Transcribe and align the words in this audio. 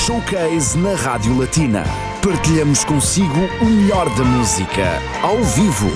Showcase 0.00 0.78
na 0.78 0.94
Rádio 0.94 1.38
Latina. 1.38 1.84
Partilhamos 2.22 2.84
consigo 2.84 3.38
o 3.60 3.64
melhor 3.66 4.08
da 4.16 4.24
música, 4.24 4.98
ao 5.22 5.36
vivo. 5.44 5.90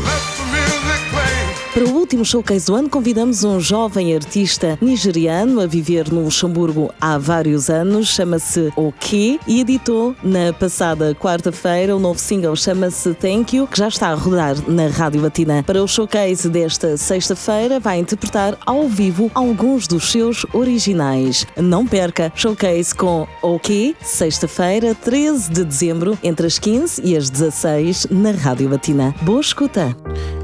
Para 1.75 1.87
o 1.87 1.93
último 1.93 2.25
showcase 2.25 2.67
do 2.67 2.77
ano, 2.77 2.89
convidamos 2.89 3.43
um 3.43 3.59
jovem 3.59 4.15
artista 4.15 4.79
nigeriano 4.81 5.61
a 5.61 5.67
viver 5.67 6.09
no 6.09 6.23
Luxemburgo 6.23 6.95
há 7.01 7.19
vários 7.19 7.69
anos, 7.69 8.11
chama-se 8.11 8.73
OK 8.77 9.41
e 9.45 9.61
editou 9.61 10.15
na 10.23 10.53
passada 10.53 11.17
quarta-feira 11.17 11.97
o 11.97 11.99
novo 11.99 12.21
single 12.21 12.55
chama-se 12.55 13.13
Thank 13.15 13.57
You, 13.57 13.67
que 13.67 13.77
já 13.77 13.89
está 13.89 14.11
a 14.11 14.15
rodar 14.15 14.55
na 14.69 14.87
Rádio 14.87 15.21
Latina. 15.21 15.65
Para 15.65 15.83
o 15.83 15.89
showcase 15.89 16.49
desta 16.49 16.97
sexta-feira, 16.97 17.81
vai 17.81 17.99
interpretar 17.99 18.57
ao 18.65 18.89
vivo 18.89 19.29
alguns 19.35 19.89
dos 19.89 20.13
seus 20.13 20.47
originais. 20.53 21.45
Não 21.57 21.85
perca, 21.85 22.33
showcase 22.37 22.95
com 22.95 23.27
OK, 23.43 23.97
sexta-feira, 24.01 24.95
13 24.95 25.51
de 25.51 25.65
dezembro, 25.65 26.17
entre 26.23 26.47
as 26.47 26.57
15 26.57 27.03
e 27.05 27.17
as 27.17 27.29
16 27.29 28.07
na 28.13 28.31
Rádio 28.31 28.71
Latina. 28.71 29.13
Boa 29.23 29.41
escuta! 29.41 29.97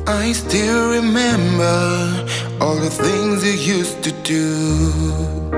I 0.07 0.33
still 0.33 0.91
remember 0.91 1.20
all 2.61 2.77
the 2.77 2.91
things 2.91 3.45
you 3.45 3.79
used 3.79 4.03
to 4.03 4.13
do. 4.23 5.51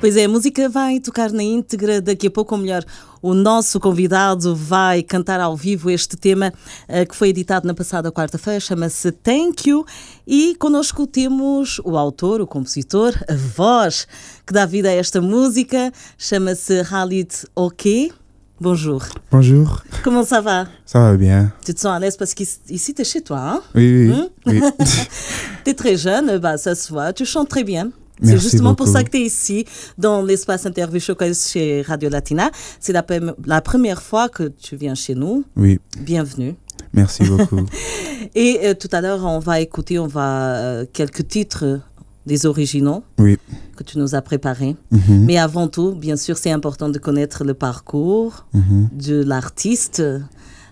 Pois 0.00 0.16
é, 0.16 0.24
a 0.24 0.28
música 0.30 0.66
vai 0.66 0.98
tocar 0.98 1.30
na 1.30 1.42
íntegra 1.42 2.00
daqui 2.00 2.28
a 2.28 2.30
pouco, 2.30 2.54
ou 2.54 2.60
melhor, 2.60 2.82
o 3.20 3.34
nosso 3.34 3.78
convidado 3.78 4.56
vai 4.56 5.02
cantar 5.02 5.40
ao 5.40 5.54
vivo 5.54 5.90
este 5.90 6.16
tema 6.16 6.54
uh, 6.88 7.06
que 7.06 7.14
foi 7.14 7.28
editado 7.28 7.66
na 7.66 7.74
passada 7.74 8.10
quarta-feira, 8.10 8.58
chama-se 8.60 9.12
Thank 9.12 9.68
You, 9.68 9.84
e 10.26 10.54
connosco 10.58 11.06
temos 11.06 11.82
o 11.84 11.98
autor, 11.98 12.40
o 12.40 12.46
compositor, 12.46 13.12
a 13.28 13.34
voz 13.34 14.08
que 14.46 14.54
dá 14.54 14.64
vida 14.64 14.88
a 14.88 14.92
esta 14.92 15.20
música, 15.20 15.92
chama-se 16.16 16.82
Khalid 16.82 17.28
Ok. 17.54 18.19
Bonjour. 18.60 19.06
Bonjour. 19.30 19.82
Comment 20.04 20.22
ça 20.22 20.42
va? 20.42 20.66
Ça 20.84 21.00
va 21.00 21.16
bien. 21.16 21.50
Tu 21.64 21.72
te 21.72 21.80
sens 21.80 21.96
à 21.96 21.98
l'aise? 21.98 22.18
Parce 22.18 22.34
qu'ici, 22.34 22.92
tu 22.92 23.00
es 23.00 23.04
chez 23.06 23.22
toi, 23.22 23.38
hein? 23.38 23.62
Oui, 23.74 24.10
oui. 24.10 24.28
oui. 24.44 24.60
tu 25.64 25.70
es 25.70 25.72
très 25.74 25.96
jeune, 25.96 26.36
bah, 26.36 26.58
ça 26.58 26.74
se 26.74 26.92
voit. 26.92 27.14
Tu 27.14 27.24
chantes 27.24 27.48
très 27.48 27.64
bien. 27.64 27.90
C'est 28.22 28.36
justement 28.36 28.72
beaucoup. 28.72 28.84
pour 28.84 28.92
ça 28.92 29.02
que 29.02 29.08
tu 29.08 29.16
es 29.16 29.22
ici, 29.22 29.64
dans 29.96 30.22
l'espace 30.22 30.66
interview 30.66 31.00
showcase 31.00 31.48
chez 31.48 31.80
Radio 31.80 32.10
Latina. 32.10 32.50
C'est 32.80 32.92
la, 32.92 33.02
la, 33.46 33.62
première 33.62 34.02
fois 34.02 34.28
que 34.28 34.48
tu 34.48 34.76
viens 34.76 34.94
chez 34.94 35.14
nous. 35.14 35.42
Oui. 35.56 35.80
Bienvenue. 35.98 36.54
Merci 36.92 37.24
beaucoup. 37.24 37.64
Et 38.34 38.60
euh, 38.64 38.74
tout 38.74 38.88
à 38.92 39.00
l'heure, 39.00 39.24
on 39.24 39.38
va 39.38 39.60
écouter 39.60 39.98
on 39.98 40.06
va, 40.06 40.56
euh, 40.56 40.84
quelques 40.92 41.26
titres 41.26 41.80
des 42.26 42.46
originaux 42.46 43.02
oui. 43.18 43.38
que 43.76 43.82
tu 43.82 43.98
nous 43.98 44.14
as 44.14 44.22
préparés. 44.22 44.76
Mm 44.90 44.98
-hmm. 44.98 45.20
Mais 45.26 45.38
avant 45.38 45.68
tout, 45.68 45.92
bien 46.06 46.16
sûr, 46.16 46.36
c'est 46.36 46.50
important 46.58 46.88
de 46.88 46.98
connaître 46.98 47.44
le 47.44 47.54
parcours 47.54 48.46
mm 48.52 48.60
-hmm. 48.60 49.06
de 49.08 49.16
l'artiste, 49.30 50.02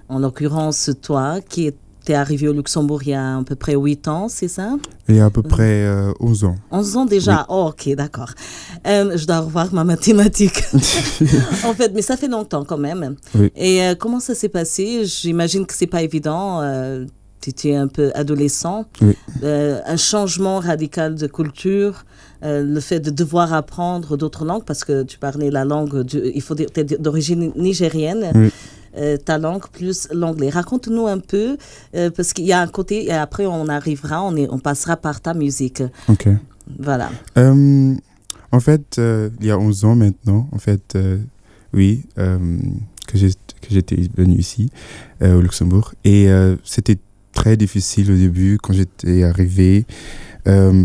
en 0.09 0.19
l'occurrence 0.25 0.91
toi, 1.07 1.41
qui 1.51 1.73
T'es 2.09 2.15
arrivé 2.15 2.49
au 2.49 2.55
Luxembourg 2.55 3.03
il 3.03 3.11
y 3.11 3.13
a 3.13 3.37
à 3.37 3.43
peu 3.43 3.55
près 3.55 3.75
8 3.75 4.09
ans, 4.09 4.29
c'est 4.31 4.49
ça? 4.49 4.77
Il 5.11 5.17
y 5.17 5.21
a 5.21 5.27
à 5.27 5.31
peu 5.31 5.43
près 5.43 5.85
euh, 5.85 6.11
11 6.21 6.45
ans. 6.45 6.55
11 6.71 6.97
ans 6.97 7.05
déjà? 7.05 7.41
Oui. 7.41 7.45
oh, 7.51 7.67
Ok, 7.69 7.95
d'accord. 7.97 8.31
Euh, 8.87 9.15
je 9.19 9.27
dois 9.27 9.41
revoir 9.41 9.75
ma 9.75 9.85
mathématique. 9.85 10.65
en 11.67 11.75
fait, 11.75 11.93
mais 11.95 12.01
ça 12.01 12.17
fait 12.17 12.29
longtemps 12.29 12.65
quand 12.65 12.79
même. 12.79 13.15
Oui. 13.35 13.53
Et 13.55 13.83
euh, 13.83 13.95
comment 13.95 14.21
ça 14.21 14.35
s'est 14.35 14.49
passé? 14.49 15.05
J'imagine 15.05 15.67
que 15.67 15.75
c'est 15.75 15.87
pas 15.87 16.01
évident. 16.01 16.63
Tu 17.41 17.51
étais 17.51 17.75
un 17.75 17.89
peu 17.89 18.11
adolescent. 18.15 18.87
Oui. 19.01 19.17
un 19.43 19.97
changement 19.97 20.59
radical 20.59 21.15
de 21.15 21.27
culture. 21.27 22.05
le 22.43 22.81
fait 22.81 23.01
de 23.01 23.11
devoir 23.11 23.53
apprendre 23.53 24.17
d'autres 24.17 24.45
langues, 24.45 24.65
parce 24.65 24.85
que 24.85 25.03
tu 25.03 25.19
parlais 25.19 25.51
la 25.51 25.65
langue, 25.65 26.03
du, 26.03 26.21
il 26.35 26.43
faut 26.43 26.55
dire, 26.55 26.69
d'origine 26.99 27.53
nigérienne. 27.57 28.33
Oui. 28.35 28.51
Euh, 28.97 29.17
ta 29.17 29.39
langue 29.39 29.67
plus 29.69 30.09
l'anglais. 30.13 30.51
Raconte-nous 30.51 31.07
un 31.07 31.19
peu, 31.19 31.57
euh, 31.95 32.11
parce 32.11 32.33
qu'il 32.33 32.47
y 32.47 32.53
a 32.53 32.61
un 32.61 32.67
côté, 32.67 33.07
et 33.07 33.13
après 33.13 33.47
on 33.47 33.69
arrivera, 33.69 34.23
on, 34.23 34.35
est, 34.35 34.49
on 34.51 34.59
passera 34.59 34.97
par 34.97 35.21
ta 35.21 35.35
musique. 35.35 35.83
Ok. 36.09 36.29
Voilà. 36.79 37.11
Euh, 37.37 37.95
en 38.51 38.61
fait, 38.61 38.99
il 38.99 39.47
y 39.47 39.51
a 39.51 39.59
11 39.59 39.85
ans 39.85 39.95
maintenant, 39.95 40.49
en 40.53 40.59
fait, 40.59 40.97
oui, 41.75 42.07
que 42.17 43.19
j'étais 43.71 44.09
venu 44.17 44.37
ici, 44.37 44.71
au 45.23 45.41
Luxembourg. 45.41 45.95
Et 46.05 46.29
c'était 46.65 46.99
très 47.39 47.57
difficile 47.57 48.11
au 48.11 48.17
début 48.17 48.59
quand 48.63 48.73
j'étais 48.73 49.23
arrivé, 49.23 49.85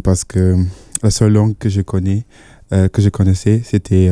parce 0.03 0.23
que 0.23 0.55
la 1.01 1.09
seule 1.09 1.33
langue 1.33 1.55
que 1.57 1.69
je 1.69 1.81
connais, 1.81 2.25
que 2.71 3.01
je 3.01 3.09
connaissais, 3.09 3.61
c'était 3.63 4.09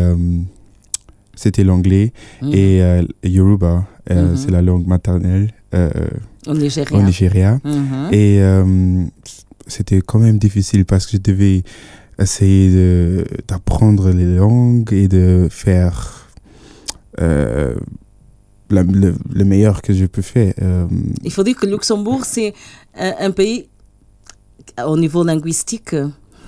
c'était 1.36 1.64
l'anglais 1.64 2.14
Mm. 2.42 2.50
et 2.54 2.82
euh, 2.84 3.04
Yoruba, 3.24 3.88
euh, 4.12 4.32
Mhm. 4.32 4.36
c'est 4.38 4.52
la 4.52 4.62
langue 4.62 4.86
maternelle 4.86 5.48
euh, 5.74 5.90
Au 6.48 6.54
Nigeria. 6.54 6.98
au 6.98 7.02
Nigeria. 7.02 7.60
Mhm. 7.64 8.10
Et 8.12 8.42
euh, 8.42 9.04
c'était 9.68 10.02
quand 10.02 10.20
même 10.20 10.38
difficile 10.38 10.84
parce 10.86 11.06
que 11.08 11.14
je 11.18 11.22
devais 11.32 11.64
essayer 12.20 13.24
d'apprendre 13.48 14.12
les 14.12 14.36
langues 14.36 14.92
et 14.94 15.08
de 15.08 15.48
faire 15.50 16.28
euh, 17.20 17.76
la- 18.72 18.84
le, 18.84 19.14
le 19.34 19.46
meilleur 19.46 19.82
que 19.82 19.94
je 19.94 20.06
peux 20.06 20.22
faire. 20.22 20.54
Euh, 20.62 20.88
Il 21.24 21.32
faut 21.32 21.44
dire 21.44 21.56
que 21.56 21.66
Luxembourg, 21.66 22.26
c'est 22.26 22.54
un, 22.96 23.14
un 23.20 23.32
pays, 23.32 23.68
au 24.86 24.98
niveau 24.98 25.24
linguistique, 25.24 25.96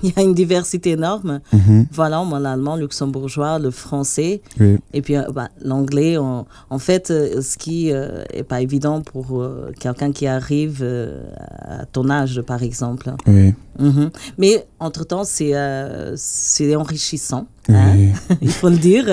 il 0.08 0.10
y 0.16 0.20
a 0.20 0.22
une 0.22 0.34
diversité 0.34 0.92
énorme. 0.92 1.40
mhm, 1.52 1.88
Voilà, 1.92 2.24
moi, 2.24 2.40
l'allemand, 2.40 2.76
le 2.76 2.82
luxembourgeois, 2.84 3.58
le 3.60 3.72
français, 3.72 4.42
oui, 4.60 4.78
et 4.94 5.02
puis 5.02 5.16
euh, 5.16 5.24
bah, 5.34 5.50
l'anglais. 5.62 6.18
En, 6.18 6.46
fait, 6.80 7.10
euh, 7.12 7.42
ce 7.42 7.58
qui 7.58 7.92
n'est 7.92 8.44
pas 8.44 8.62
évident 8.62 9.02
pour 9.02 9.42
euh, 9.42 9.72
quelqu'un 9.80 10.12
qui 10.12 10.28
arrive 10.28 10.80
euh, 10.82 11.24
à 11.80 11.86
ton 11.86 12.10
âge, 12.10 12.42
par 12.42 12.62
exemple. 12.64 13.12
oui, 13.28 13.54
Mhm. 13.80 14.12
Mais 14.38 14.68
entre-temps, 14.80 15.24
c'est 15.24 15.56
euh, 15.56 16.14
c'est 16.16 16.76
enrichissant. 16.76 17.48
hein, 17.70 17.96
il 18.42 18.52
faut 18.52 18.70
le 18.70 18.78
dire. 18.78 19.06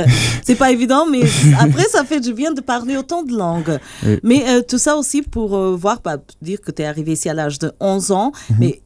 C'est 0.45 0.55
pas 0.55 0.71
évident, 0.71 1.07
mais 1.11 1.23
après, 1.59 1.85
ça 1.85 2.05
fait 2.05 2.21
du 2.21 2.35
bien 2.35 2.53
de 2.53 2.61
parler 2.61 2.99
autant 2.99 3.23
de 3.23 3.33
langues. 3.33 3.79
Oui. 4.05 4.19
Mais 4.23 4.45
euh, 4.51 4.61
tout 4.61 4.77
ça 4.77 4.97
aussi 4.97 5.23
pour 5.23 5.57
euh, 5.57 5.75
voir, 5.75 6.01
bah, 6.05 6.19
dire 6.43 6.61
que 6.61 6.71
tu 6.71 6.83
es 6.83 6.85
arrivé 6.85 7.13
ici 7.13 7.31
à 7.31 7.35
l'âge 7.35 7.59
de 7.59 7.73
11 7.81 8.11
ans, 8.13 8.33
Mhm. 8.51 8.57
mais 8.61 8.83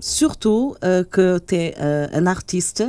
surtout 0.00 0.74
euh, 0.84 1.04
que 1.04 1.38
tu 1.38 1.54
es 1.54 1.74
euh, 1.80 2.06
un 2.12 2.26
artiste. 2.26 2.84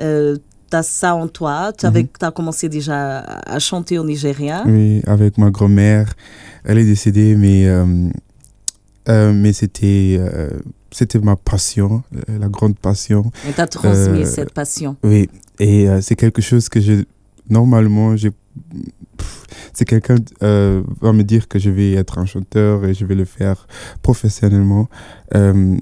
Euh, 0.00 0.36
tu 0.70 0.76
as 0.76 0.82
ça 0.82 1.14
en 1.14 1.28
toi. 1.28 1.72
Tu 1.76 1.86
as 1.86 2.30
commencé 2.30 2.68
déjà 2.68 3.18
à, 3.20 3.58
chanter 3.58 3.98
au 3.98 4.04
Nigeria. 4.04 4.64
oui, 4.66 5.02
avec 5.06 5.38
ma 5.38 5.50
grand-mère. 5.50 6.12
Elle 6.64 6.78
est 6.78 6.84
décédée, 6.84 7.34
mais, 7.36 7.68
mais 9.06 9.52
c'était 9.52 10.20
c'était 10.92 11.20
ma 11.20 11.36
passion, 11.36 12.02
la 12.28 12.48
grande 12.48 12.76
passion. 12.76 13.30
Et 13.48 13.52
tu 13.52 13.60
as 13.60 13.66
transmis 13.66 14.26
cette 14.26 14.52
passion. 14.52 14.96
Oui, 15.02 15.28
et 15.58 15.88
c'est 16.00 16.16
quelque 16.16 16.42
chose 16.42 16.68
que 16.68 16.80
je. 16.80 17.04
Normalement, 17.48 18.14
pff, 18.14 19.40
C'est 19.72 19.84
quelqu'un 19.84 20.16
euh, 20.42 20.82
va 21.00 21.12
me 21.12 21.22
dire 21.22 21.48
que 21.48 21.58
je 21.58 21.70
vais 21.70 21.92
être 21.92 22.18
un 22.18 22.26
chanteur 22.26 22.84
et 22.84 22.94
je 22.94 23.04
vais 23.04 23.14
le 23.14 23.24
faire 23.24 23.66
professionnellement. 24.02 24.88
Euh, 25.34 25.76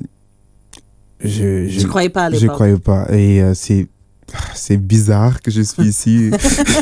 je 1.22 1.66
Je 1.68 1.80
ne 1.82 1.86
croyais 1.88 2.08
pas 2.10 2.26
à 2.26 2.30
je 2.30 2.36
l'époque. 2.40 2.54
croyais 2.54 2.78
pas. 2.78 3.06
Et 3.12 3.42
euh, 3.42 3.54
c'est. 3.54 3.86
C'est 4.54 4.76
bizarre 4.76 5.40
que 5.40 5.50
je 5.50 5.62
suis 5.62 5.84
ici. 5.84 6.30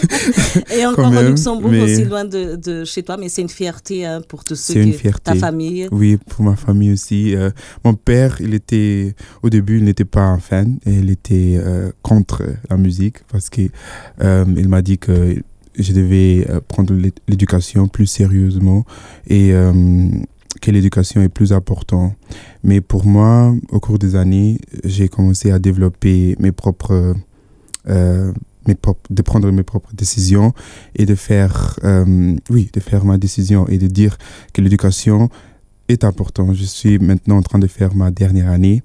Et 0.76 0.84
encore 0.84 1.06
au 1.06 1.10
même, 1.10 1.28
Luxembourg, 1.28 1.70
mais- 1.70 1.80
aussi 1.80 2.04
loin 2.04 2.24
de, 2.24 2.56
de 2.56 2.84
chez 2.84 3.04
toi, 3.04 3.16
mais 3.16 3.28
c'est 3.28 3.41
une 3.42 3.48
fierté 3.48 4.04
hein, 4.04 4.20
pour 4.28 4.42
tous 4.42 4.56
ceux 4.56 4.82
qui. 4.82 4.97
Ta 5.22 5.36
famille. 5.36 5.86
Oui, 5.92 6.19
pour 6.28 6.44
ma 6.44 6.56
famille 6.56 6.91
aussi. 6.91 7.36
Euh, 7.36 7.50
mon 7.84 7.94
père, 7.94 8.38
il 8.41 8.52
était, 8.52 9.14
au 9.44 9.48
début, 9.48 9.78
il 9.78 9.84
n'était 9.84 10.04
pas 10.04 10.22
un 10.22 10.41
fan 10.41 10.78
et 10.86 10.94
il 10.94 11.08
était 11.08 11.56
euh, 11.58 11.92
contre 12.03 12.42
la 12.68 12.76
musique 12.76 13.18
parce 13.30 13.48
qu'il 13.48 13.71
il 14.21 14.68
m'a 14.68 14.82
dit 14.82 14.98
que 14.98 15.36
je 15.78 15.92
devais 15.92 16.48
prendre 16.66 16.94
l'é- 16.94 17.12
l'éducation 17.28 17.86
plus 17.86 18.06
sérieusement 18.06 18.84
et 19.28 19.53
que 20.60 20.70
l'éducation 20.70 21.22
est 21.22 21.28
plus 21.28 21.53
importante. 21.53 22.12
Mais 22.62 22.80
pour 22.80 23.06
moi, 23.06 23.54
au 23.70 23.80
cours 23.80 23.98
des 23.98 24.16
années, 24.16 24.58
j'ai 24.84 25.08
commencé 25.08 25.50
à 25.50 25.58
développer 25.58 26.36
mes 26.38 26.53
propres, 26.53 27.14
euh, 27.88 28.32
mes 28.66 28.74
propres, 28.74 29.03
de 29.10 29.22
prendre 29.22 29.50
mes 29.50 29.62
propres 29.62 29.94
décisions 29.94 30.53
et 30.94 31.06
de 31.06 31.14
faire, 31.14 31.78
euh, 31.84 32.34
oui, 32.50 32.70
de 32.72 32.80
faire 32.80 33.04
ma 33.04 33.18
décision 33.18 33.66
et 33.68 33.78
de 33.78 33.86
dire 33.86 34.18
que 34.53 34.60
l'éducation 34.60 35.28
est 35.88 36.04
importante. 36.04 36.54
Je 36.54 36.64
suis 36.64 36.98
maintenant 36.98 37.36
en 37.38 37.42
train 37.42 37.58
de 37.58 37.68
faire 37.68 37.94
ma 37.94 38.10
dernière 38.10 38.50
année 38.50 38.82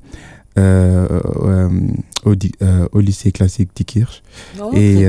euh, 0.57 1.19
au, 2.25 2.35
au 2.91 2.99
lycée 2.99 3.31
classique 3.31 3.69
d'Ikirch. 3.75 4.21
Oh, 4.59 4.71
et 4.73 5.07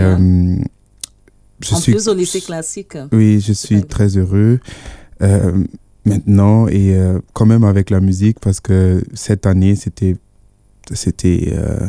je 1.65 1.75
en 1.75 1.79
suis 1.79 1.93
plus, 1.93 2.09
au 2.09 2.15
lycée 2.15 2.41
classique. 2.41 2.97
oui, 3.13 3.41
je 3.41 3.53
suis 3.53 3.83
très 3.85 4.17
heureux 4.17 4.59
euh, 5.23 5.65
maintenant 6.05 6.69
et 6.69 6.95
euh, 6.97 7.19
quand 7.33 7.47
même 7.47 7.65
avec 7.65 7.91
la 7.91 8.01
musique 8.01 8.41
parce 8.41 8.61
que 8.61 9.03
cette 9.15 9.47
année, 9.47 9.77
c'était 9.77 10.17
c'était 10.93 11.51
euh, 11.53 11.87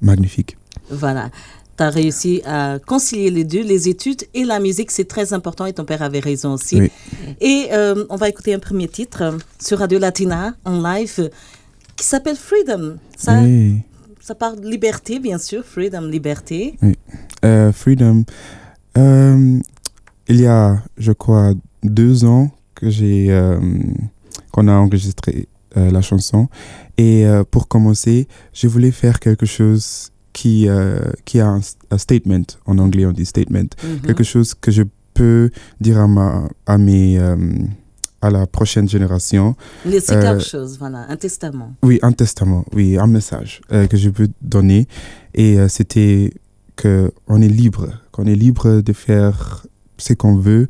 magnifique. 0.00 0.56
Voilà. 0.90 1.30
Tu 1.76 1.84
as 1.84 1.90
réussi 1.90 2.42
à 2.44 2.78
concilier 2.84 3.30
les 3.30 3.44
deux, 3.44 3.62
les 3.62 3.88
études 3.88 4.24
et 4.34 4.44
la 4.44 4.58
musique, 4.58 4.90
c'est 4.90 5.06
très 5.06 5.32
important 5.32 5.66
et 5.66 5.72
ton 5.72 5.84
père 5.84 6.02
avait 6.02 6.18
raison 6.18 6.54
aussi. 6.54 6.80
Oui. 6.80 6.90
Et 7.40 7.68
euh, 7.72 8.04
on 8.10 8.16
va 8.16 8.28
écouter 8.28 8.52
un 8.54 8.58
premier 8.58 8.88
titre 8.88 9.38
sur 9.60 9.78
Radio 9.78 10.00
Latina 10.00 10.54
en 10.64 10.82
live 10.82 11.30
qui 11.94 12.04
s'appelle 12.04 12.34
Freedom. 12.36 12.96
Ça, 13.16 13.40
Oui. 13.40 13.82
ça 14.20 14.34
parle 14.34 14.60
de 14.60 14.68
liberté, 14.68 15.20
bien 15.20 15.38
sûr, 15.38 15.64
Freedom, 15.64 16.00
liberté. 16.02 16.76
Euh, 17.44 17.70
Freedom. 17.72 18.24
Il 18.96 20.40
y 20.40 20.46
a, 20.46 20.82
je 20.98 21.12
crois, 21.12 21.54
deux 21.84 22.24
ans 22.24 22.50
que 22.78 22.90
j'ai 22.90 23.26
euh, 23.30 23.58
qu'on 24.52 24.68
a 24.68 24.72
enregistré 24.72 25.48
euh, 25.76 25.90
la 25.90 26.00
chanson. 26.00 26.48
Et 26.96 27.26
euh, 27.26 27.44
pour 27.52 27.68
commencer, 27.68 28.28
je 28.52 28.66
voulais 28.68 28.90
faire 28.92 29.20
quelque 29.20 29.46
chose 29.46 30.10
qui, 30.32 30.68
qui 31.24 31.40
a 31.40 31.48
un, 31.48 31.60
un 31.90 31.98
statement. 31.98 32.46
En 32.64 32.78
anglais, 32.78 33.04
on 33.06 33.12
dit 33.12 33.26
statement. 33.26 33.70
Mhm. 33.82 34.00
Quelque 34.06 34.22
chose 34.22 34.54
que 34.54 34.70
je 34.70 34.84
peux 35.12 35.50
dire 35.80 35.98
à, 35.98 36.06
ma, 36.06 36.48
à, 36.64 36.78
mes, 36.78 37.18
à 38.22 38.30
la 38.30 38.46
prochaine 38.46 38.88
génération. 38.88 39.56
Laisser 39.84 40.12
Euh, 40.12 40.22
quelque 40.22 40.44
chose, 40.44 40.78
voilà, 40.78 41.06
un 41.08 41.16
testament. 41.16 41.74
Oui, 41.82 41.98
un 42.02 42.12
testament, 42.12 42.64
oui, 42.72 42.96
un 42.98 43.06
message 43.08 43.60
euh, 43.72 43.86
que 43.88 43.96
je 43.96 44.10
peux 44.10 44.28
donner. 44.40 44.86
Et 45.34 45.58
euh, 45.58 45.68
c'était 45.68 46.32
que 46.76 47.10
on 47.26 47.40
est 47.42 47.48
libre, 47.48 47.88
qu'on 48.12 48.26
est 48.26 48.34
libre 48.36 48.80
de 48.80 48.92
faire 48.92 49.66
ce 49.96 50.12
qu'on 50.14 50.36
veut. 50.36 50.68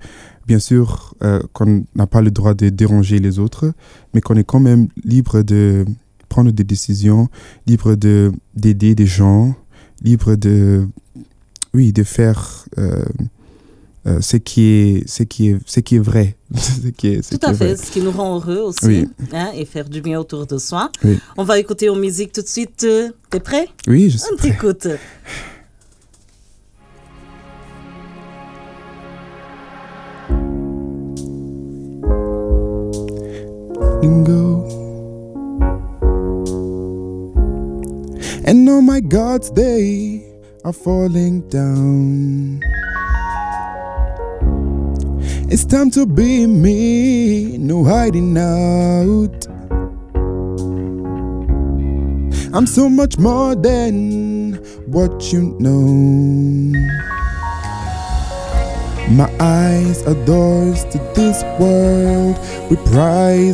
Bien 0.49 0.59
sûr, 0.59 1.15
euh, 1.23 1.41
qu'on 1.53 1.85
n'a 1.95 2.07
pas 2.07 2.23
le 2.23 2.31
droit 2.31 2.55
de 2.55 2.71
déranger 2.71 3.19
les 3.19 3.39
autres, 3.39 3.71
mais 4.15 4.23
qu'on 4.23 4.35
est 4.35 4.45
quand 4.45 4.61
même 4.61 4.89
libre 5.05 5.43
de 5.43 5.85
prendre 6.31 6.51
des 6.51 6.65
décisions, 6.65 7.29
libre 7.67 7.95
de 7.97 8.33
d'aider 8.57 8.95
des 8.95 9.05
gens, 9.07 9.55
libre 10.03 10.37
de 10.37 10.89
oui 11.75 11.93
de 11.93 12.03
faire 12.03 12.65
euh, 12.79 13.05
euh, 14.07 14.23
ce 14.23 14.39
qui 14.39 14.63
est 14.63 15.07
ce 15.07 15.23
qui 15.23 15.49
est 15.51 15.59
ce 15.67 15.81
qui 15.81 15.97
est 15.97 16.05
vrai, 16.13 16.35
ce 16.55 16.89
qui 16.89 17.09
est 17.09 17.23
ce 17.23 17.33
Tout 17.33 17.39
qui 17.41 17.45
à 17.47 17.53
fait, 17.53 17.75
vrai. 17.75 17.77
ce 17.77 17.91
qui 17.91 18.01
nous 18.01 18.11
rend 18.11 18.37
heureux 18.37 18.61
aussi, 18.69 18.87
Oui. 18.87 19.09
hein, 19.35 19.51
et 19.55 19.67
faire 19.67 19.87
du 19.87 20.01
bien 20.01 20.19
autour 20.19 20.47
de 20.47 20.57
soi. 20.57 20.91
Oui. 21.05 21.19
On 21.37 21.45
va 21.45 21.59
écouter 21.59 21.91
en 21.91 21.97
musique 21.97 22.33
tout 22.33 22.41
de 22.43 22.49
suite. 22.49 22.87
T'es 23.29 23.41
prêt? 23.41 23.69
Oui, 23.87 24.09
je 24.09 24.17
suis 24.17 24.27
On 24.33 24.37
prêt. 24.37 24.57
t'écoute. 34.09 34.25
go. 34.25 34.65
And 38.45 38.69
all 38.69 38.83
my 38.83 39.01
gods, 39.01 39.51
they 39.51 40.25
are 40.65 40.73
falling 40.73 41.43
down. 41.49 42.61
It's 45.51 45.65
time 45.65 45.91
to 45.93 46.07
be 46.07 46.47
me, 46.47 47.59
no 47.59 47.85
hiding 47.85 48.37
out. 48.37 49.47
I'm 52.55 52.67
so 52.67 52.89
much 52.89 53.19
more 53.19 53.55
than 53.55 54.55
what 54.87 55.33
you 55.33 55.57
know. 55.59 57.18
My 59.11 59.31
eyes 59.41 60.03
are 60.03 60.15
doors 60.27 60.85
to 60.85 60.99
this 61.15 61.43
world 61.59 62.37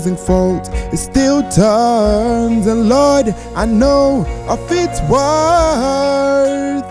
and 0.06 0.18
fault. 0.18 0.68
It 0.92 0.96
still 0.96 1.48
turns, 1.48 2.66
and 2.66 2.88
Lord, 2.88 3.32
I 3.54 3.64
know 3.64 4.26
of 4.48 4.58
its 4.72 5.00
worth. 5.02 6.84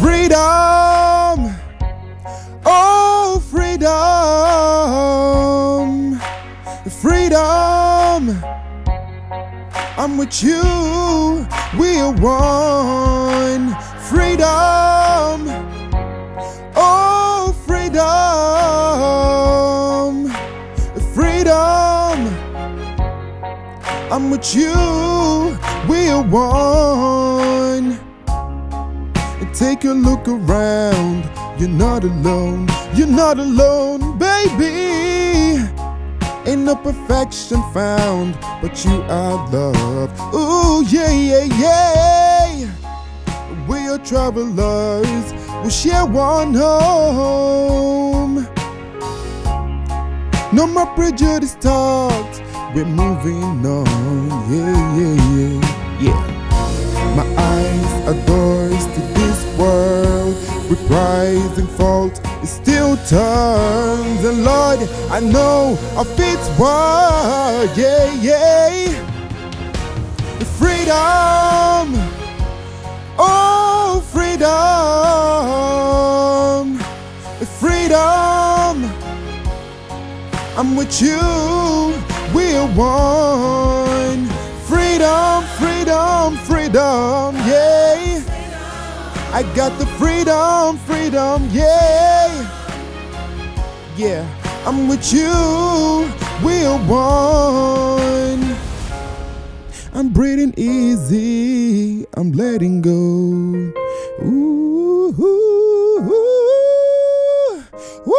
Freedom, 0.00 1.54
oh, 2.64 3.42
freedom, 3.50 3.88
freedom. 6.90 8.42
I'm 9.98 10.16
with 10.16 10.42
you, 10.42 10.62
we 11.78 11.98
are 11.98 12.12
one. 12.12 13.76
Freedom. 14.08 15.67
Freedom, 17.98 18.14
freedom. 21.14 22.18
I'm 24.12 24.30
with 24.30 24.54
you, 24.54 25.58
we 25.88 26.08
are 26.08 26.22
one. 26.22 27.98
Take 29.52 29.84
a 29.84 29.90
look 29.90 30.28
around, 30.28 31.28
you're 31.58 31.68
not 31.68 32.04
alone, 32.04 32.68
you're 32.94 33.08
not 33.08 33.40
alone, 33.40 34.16
baby. 34.16 35.58
Ain't 36.46 36.62
no 36.62 36.76
perfection 36.76 37.60
found, 37.72 38.38
but 38.62 38.84
you 38.84 39.02
are 39.08 39.48
love. 39.50 40.12
Ooh, 40.32 40.84
yeah, 40.86 41.10
yeah, 41.10 41.46
yeah. 41.58 42.70
We 43.66 43.88
are 43.88 43.98
travelers, 43.98 45.32
we 45.62 45.70
share 45.70 46.06
one 46.06 46.54
home. 46.54 48.46
No 50.52 50.66
more 50.66 50.86
prejudice 50.94 51.56
talks, 51.60 52.40
we're 52.74 52.84
moving 52.84 53.66
on. 53.66 53.86
Yeah, 54.50 54.96
yeah, 54.98 55.16
yeah, 55.36 55.60
yeah. 56.00 57.14
My 57.16 57.26
eyes 57.36 57.90
are 58.08 58.26
doors 58.26 58.84
to 58.94 59.00
this 59.18 59.58
world. 59.58 60.34
With 60.70 60.80
rise 60.90 61.58
and 61.58 61.68
fault, 61.70 62.20
it 62.42 62.46
still 62.46 62.96
turns. 63.08 64.24
And 64.24 64.44
Lord, 64.44 64.80
I 65.10 65.20
know 65.20 65.78
of 65.96 66.08
its 66.18 66.48
word. 66.58 67.70
Yeah, 67.74 68.12
yeah. 68.20 69.04
Freedom. 70.58 71.86
Oh, 73.18 73.57
freedom, 74.18 74.48
freedom. 77.60 78.74
I'm 80.58 80.74
with 80.74 81.00
you, 81.00 81.20
we're 82.34 82.66
one. 82.74 84.26
Freedom, 84.66 85.44
freedom, 85.60 86.36
freedom, 86.48 87.36
yeah. 87.46 88.20
I 89.32 89.42
got 89.54 89.78
the 89.78 89.86
freedom, 90.00 90.78
freedom, 90.78 91.48
yeah. 91.52 92.26
Yeah, 93.96 94.26
I'm 94.66 94.88
with 94.88 95.12
you, 95.12 96.10
we're 96.42 96.76
one. 96.88 98.56
I'm 99.94 100.08
breathing 100.10 100.54
easy. 100.56 102.06
I'm 102.14 102.32
letting 102.32 102.82
go. 102.82 103.87
Ooh, 104.20 105.14
ooh, 105.18 105.98
ooh, 106.00 107.62
ooh. 108.08 108.14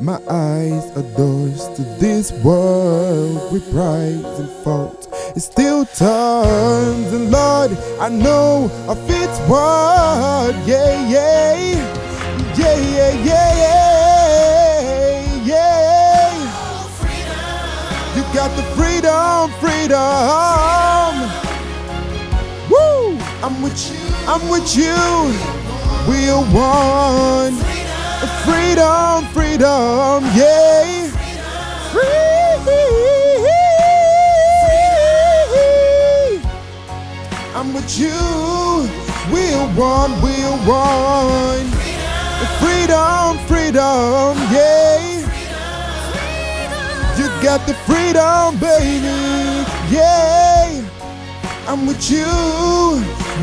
My 0.00 0.20
eyes 0.28 0.90
are 0.96 1.02
doors 1.16 1.68
to 1.76 1.82
this 2.00 2.32
world 2.42 3.52
with 3.52 3.70
pride 3.70 4.24
and 4.38 4.48
fault. 4.64 5.06
It 5.36 5.40
still 5.40 5.84
turns, 5.84 7.12
and 7.12 7.30
Lord, 7.30 7.70
I 8.00 8.08
know 8.08 8.68
of 8.88 8.98
its 9.08 9.38
word. 9.48 10.56
Yeah, 10.66 11.08
yeah, 11.08 11.54
yeah, 12.56 12.76
yeah, 12.76 12.76
yeah, 12.76 13.12
yeah, 13.24 13.87
got 18.38 18.56
the 18.56 18.62
freedom, 18.78 19.50
freedom. 19.58 19.98
Woo! 22.70 23.18
I'm 23.42 23.60
with 23.60 23.76
you. 23.90 23.98
I'm 24.28 24.48
with 24.48 24.76
you. 24.76 24.94
We 26.08 26.30
are 26.30 26.46
one. 26.54 27.54
Freedom, 28.46 29.24
freedom, 29.34 30.22
yeah. 30.38 31.10
Free. 31.90 32.38
I'm 37.58 37.74
with 37.74 37.98
you. 37.98 38.14
We're 39.32 39.66
one, 39.74 40.12
we're 40.22 40.58
one. 40.64 41.66
Freedom, 42.60 43.36
freedom, 43.48 44.36
yeah. 44.54 45.07
Got 47.42 47.66
the 47.66 47.74
freedom, 47.86 48.58
baby. 48.58 49.64
Yeah. 49.90 50.84
I'm 51.66 51.86
with 51.86 52.10
you. 52.10 52.24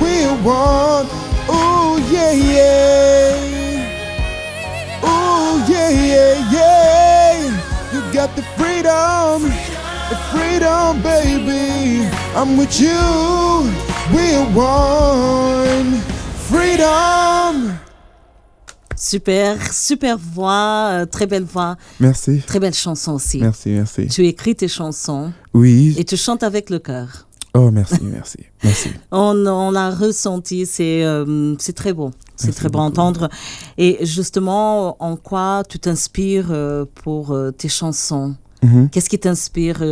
We're 0.01 0.35
one. 0.43 1.05
Ooh, 1.49 1.99
yeah, 2.11 2.31
yeah. 2.31 3.35
Ooh, 5.03 5.63
yeah, 5.71 5.89
yeah, 5.89 6.51
yeah. 6.51 7.93
You 7.93 8.13
got 8.13 8.35
the 8.35 8.43
freedom. 8.57 9.43
The 10.09 10.17
freedom, 10.31 11.01
baby, 11.01 12.07
I'm 12.35 12.57
with 12.57 12.79
you. 12.79 13.71
We're 14.13 14.45
one. 14.53 15.99
Freedom. 16.47 17.84
Super, 19.05 19.71
super 19.71 20.17
voix, 20.17 20.89
euh, 20.91 21.05
très 21.05 21.27
belle 21.27 21.43
voix, 21.43 21.75
Merci. 21.99 22.41
très 22.47 22.59
belle 22.59 22.73
chanson 22.73 23.11
aussi. 23.11 23.37
Merci, 23.39 23.69
merci. 23.69 24.07
Tu 24.07 24.25
écris 24.25 24.55
tes 24.55 24.67
chansons 24.67 25.31
Oui. 25.53 25.93
et 25.99 26.03
tu 26.03 26.17
chantes 26.17 26.41
avec 26.41 26.71
le 26.71 26.79
cœur. 26.79 27.27
Oh, 27.53 27.69
merci, 27.69 27.99
merci. 28.01 28.39
Merci. 28.63 28.89
On, 29.11 29.45
on 29.45 29.75
a 29.75 29.91
ressenti, 29.91 30.65
c'est 30.65 31.03
euh, 31.03 31.53
très 31.75 31.93
beau. 31.93 32.09
C'est 32.35 32.51
très 32.51 32.67
beau 32.67 32.79
à 32.79 32.81
entendre. 32.81 33.29
Et 33.77 34.03
justement, 34.03 34.97
en 34.99 35.17
quoi 35.17 35.61
tu 35.69 35.77
t'inspires 35.77 36.47
euh, 36.49 36.85
pour 36.95 37.29
euh, 37.29 37.51
tes 37.51 37.69
chansons? 37.69 38.35
Mhm. 38.63 38.89
Qu'est-ce 38.89 39.09
qui 39.09 39.19
t'inspire 39.19 39.83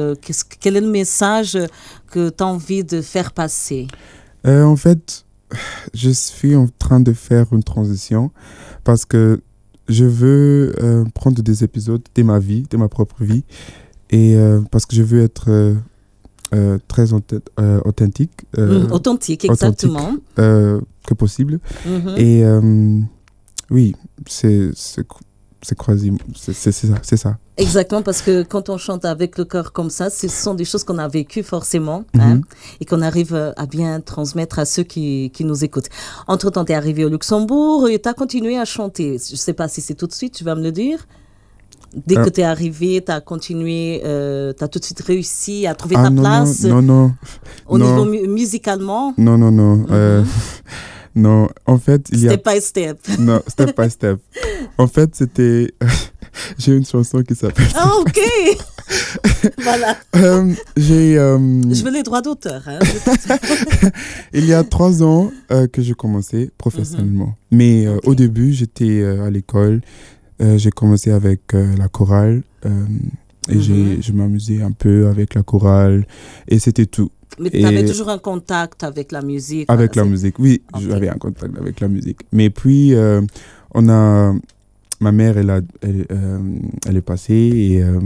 Quel 0.59 0.75
est 0.75 0.81
le 0.81 0.89
message 0.89 1.55
que 2.09 2.29
tu 2.29 2.43
as 2.43 2.47
envie 2.47 2.83
de 2.83 2.99
faire 3.03 3.31
passer? 3.31 3.87
En 4.43 4.75
fait, 4.75 5.23
je 5.93 6.09
suis 6.09 6.55
en 6.55 6.67
train 6.79 6.99
de 6.99 7.13
faire 7.13 7.53
une 7.53 7.63
transition 7.63 8.31
parce 8.83 9.05
que 9.05 9.41
je 9.89 10.05
veux 10.05 10.73
euh, 10.81 11.03
prendre 11.13 11.41
des 11.41 11.63
épisodes 11.63 12.01
de 12.15 12.23
ma 12.23 12.39
vie, 12.39 12.63
de 12.69 12.77
ma 12.77 12.87
propre 12.87 13.23
vie, 13.23 13.43
et 14.09 14.35
euh, 14.37 14.61
parce 14.71 14.85
que 14.85 14.95
je 14.95 15.03
veux 15.03 15.21
être 15.21 15.49
euh, 16.53 16.77
très 16.87 17.11
authentique 17.13 18.45
Mm, 18.57 18.91
Authentique, 18.91 19.45
authentique. 19.45 19.45
exactement. 19.51 20.15
que 20.35 21.13
possible. 21.15 21.59
Mhm. 21.85 22.15
Et 22.17 22.43
oui, 23.71 23.95
c'est 24.27 24.71
c'est 25.65 25.77
croisé, 25.77 26.11
c'est 26.35 26.53
ça, 26.71 26.95
c'est 27.01 27.17
ça. 27.17 27.37
Exactement, 27.57 28.01
parce 28.01 28.21
que 28.21 28.43
quand 28.43 28.69
on 28.69 28.77
chante 28.77 29.05
avec 29.05 29.37
le 29.37 29.45
cœur 29.45 29.71
comme 29.71 29.89
ça, 29.89 30.09
ce 30.09 30.27
sont 30.27 30.53
des 30.55 30.65
choses 30.65 30.83
qu'on 30.83 30.97
a 30.97 31.07
vécues 31.07 31.43
forcément 31.43 32.03
hein, 32.19 32.35
Mhm. 32.35 32.41
et 32.81 32.85
qu'on 32.85 33.01
arrive 33.01 33.33
euh, 33.33 33.51
à 33.57 33.65
bien 33.65 34.01
transmettre 34.01 34.59
à 34.59 34.65
ceux 34.65 34.83
qui, 34.83 35.31
qui 35.33 35.45
nous 35.45 35.63
écoutent. 35.63 35.89
Entre-temps, 36.27 36.65
tu 36.65 36.71
es 36.71 36.75
arrivé 36.75 37.05
au 37.05 37.09
Luxembourg 37.09 37.87
et 37.89 37.99
tu 38.01 38.09
as 38.09 38.13
continué 38.13 38.57
à 38.57 38.65
chanter. 38.65 39.17
Je 39.25 39.33
ne 39.33 39.37
sais 39.37 39.53
pas 39.53 39.67
si 39.67 39.81
c'est 39.81 39.93
tout 39.95 40.07
de 40.07 40.13
suite, 40.13 40.33
tu 40.33 40.43
vas 40.43 40.55
me 40.55 40.63
le 40.63 40.71
dire. 40.71 40.99
Dès 42.07 42.17
Euh. 42.17 42.23
que 42.25 42.29
tu 42.31 42.41
es 42.41 42.43
arrivé, 42.43 43.03
tu 43.05 43.11
as 43.11 43.21
continué, 43.21 43.99
tu 44.03 44.63
as 44.63 44.67
tout 44.67 44.79
de 44.79 44.83
suite 44.85 45.01
réussi 45.01 45.67
à 45.67 45.75
trouver 45.75 45.95
Ah 45.99 46.03
ta 46.05 46.09
non, 46.09 46.21
place 46.23 46.63
non, 46.63 46.81
non, 46.81 46.81
non, 46.81 47.13
au 47.67 47.77
non. 47.77 47.85
niveau 47.87 48.05
mu- 48.05 48.27
musicalement, 48.27 49.13
non, 49.19 49.37
non, 49.37 49.51
non. 49.51 49.85
euh, 49.91 50.23
non, 51.15 51.47
en 51.67 51.77
fait, 51.77 52.09
il 52.11 52.21
y 52.23 52.27
a 52.27 52.31
step 52.31 52.49
by 52.49 52.59
step. 52.61 52.97
Non, 53.19 53.43
step 53.47 53.79
by 53.79 53.89
step. 53.97 54.19
En 54.83 54.87
fait, 54.87 55.15
c'était. 55.15 55.73
J'ai 56.57 56.75
une 56.75 56.85
chanson 56.85 57.21
qui 57.23 57.35
s'appelle. 57.35 57.67
Ah, 57.75 57.91
ok 57.99 58.19
Voilà, 59.63 59.95
Euh, 60.15 60.51
J'ai. 60.75 61.17
euh, 61.17 61.37
je 61.71 61.83
veux 61.83 61.91
les 61.91 62.03
droits 62.03 62.21
d'auteur. 62.21 62.61
hein. 62.67 62.79
il 64.33 64.45
y 64.45 64.53
a 64.53 64.63
trois 64.63 65.01
ans 65.03 65.31
euh, 65.51 65.67
que 65.67 65.81
j'ai 65.81 65.93
commencé 65.93 66.51
professionnellement. 66.57 67.35
Mais 67.51 67.85
euh, 67.85 67.95
Ok. 67.97 68.07
au 68.07 68.15
début, 68.15 68.51
j'étais 68.51 69.03
à 69.05 69.29
l'école. 69.29 69.81
J'ai 70.57 70.71
commencé 70.71 71.11
avec 71.11 71.53
la 71.53 71.87
chorale. 71.87 72.43
et 72.65 73.55
Mhm. 73.55 74.01
je 74.01 74.11
m'amusais 74.11 74.61
un 74.61 74.71
peu 74.71 75.07
avec 75.07 75.35
la 75.35 75.43
chorale. 75.43 76.05
Et 76.49 76.59
c'était 76.59 76.85
tout. 76.87 77.09
Mais 77.39 77.49
tu 77.51 77.63
avais 77.65 77.85
toujours 77.85 78.09
un 78.09 78.17
contact 78.17 78.83
avec 78.83 79.11
la 79.13 79.21
musique. 79.21 79.65
Avec 79.69 79.93
voilà, 79.93 80.05
la 80.07 80.11
musique, 80.11 80.37
oui, 80.39 80.61
j'avais 80.81 81.07
un 81.09 81.15
contact 81.15 81.57
avec 81.57 81.79
la 81.79 81.87
musique. 81.87 82.19
Mais 82.33 82.49
puis, 82.49 82.93
euh, 82.93 83.21
on 83.73 83.87
a. 83.89 84.33
Ma 85.03 85.11
mère, 85.11 85.37
elle, 85.37 85.49
a, 85.49 85.59
elle, 85.81 86.05
euh, 86.11 86.39
elle 86.87 86.97
est 86.97 87.01
passée 87.01 87.33
et. 87.33 87.83
euh, 87.83 87.99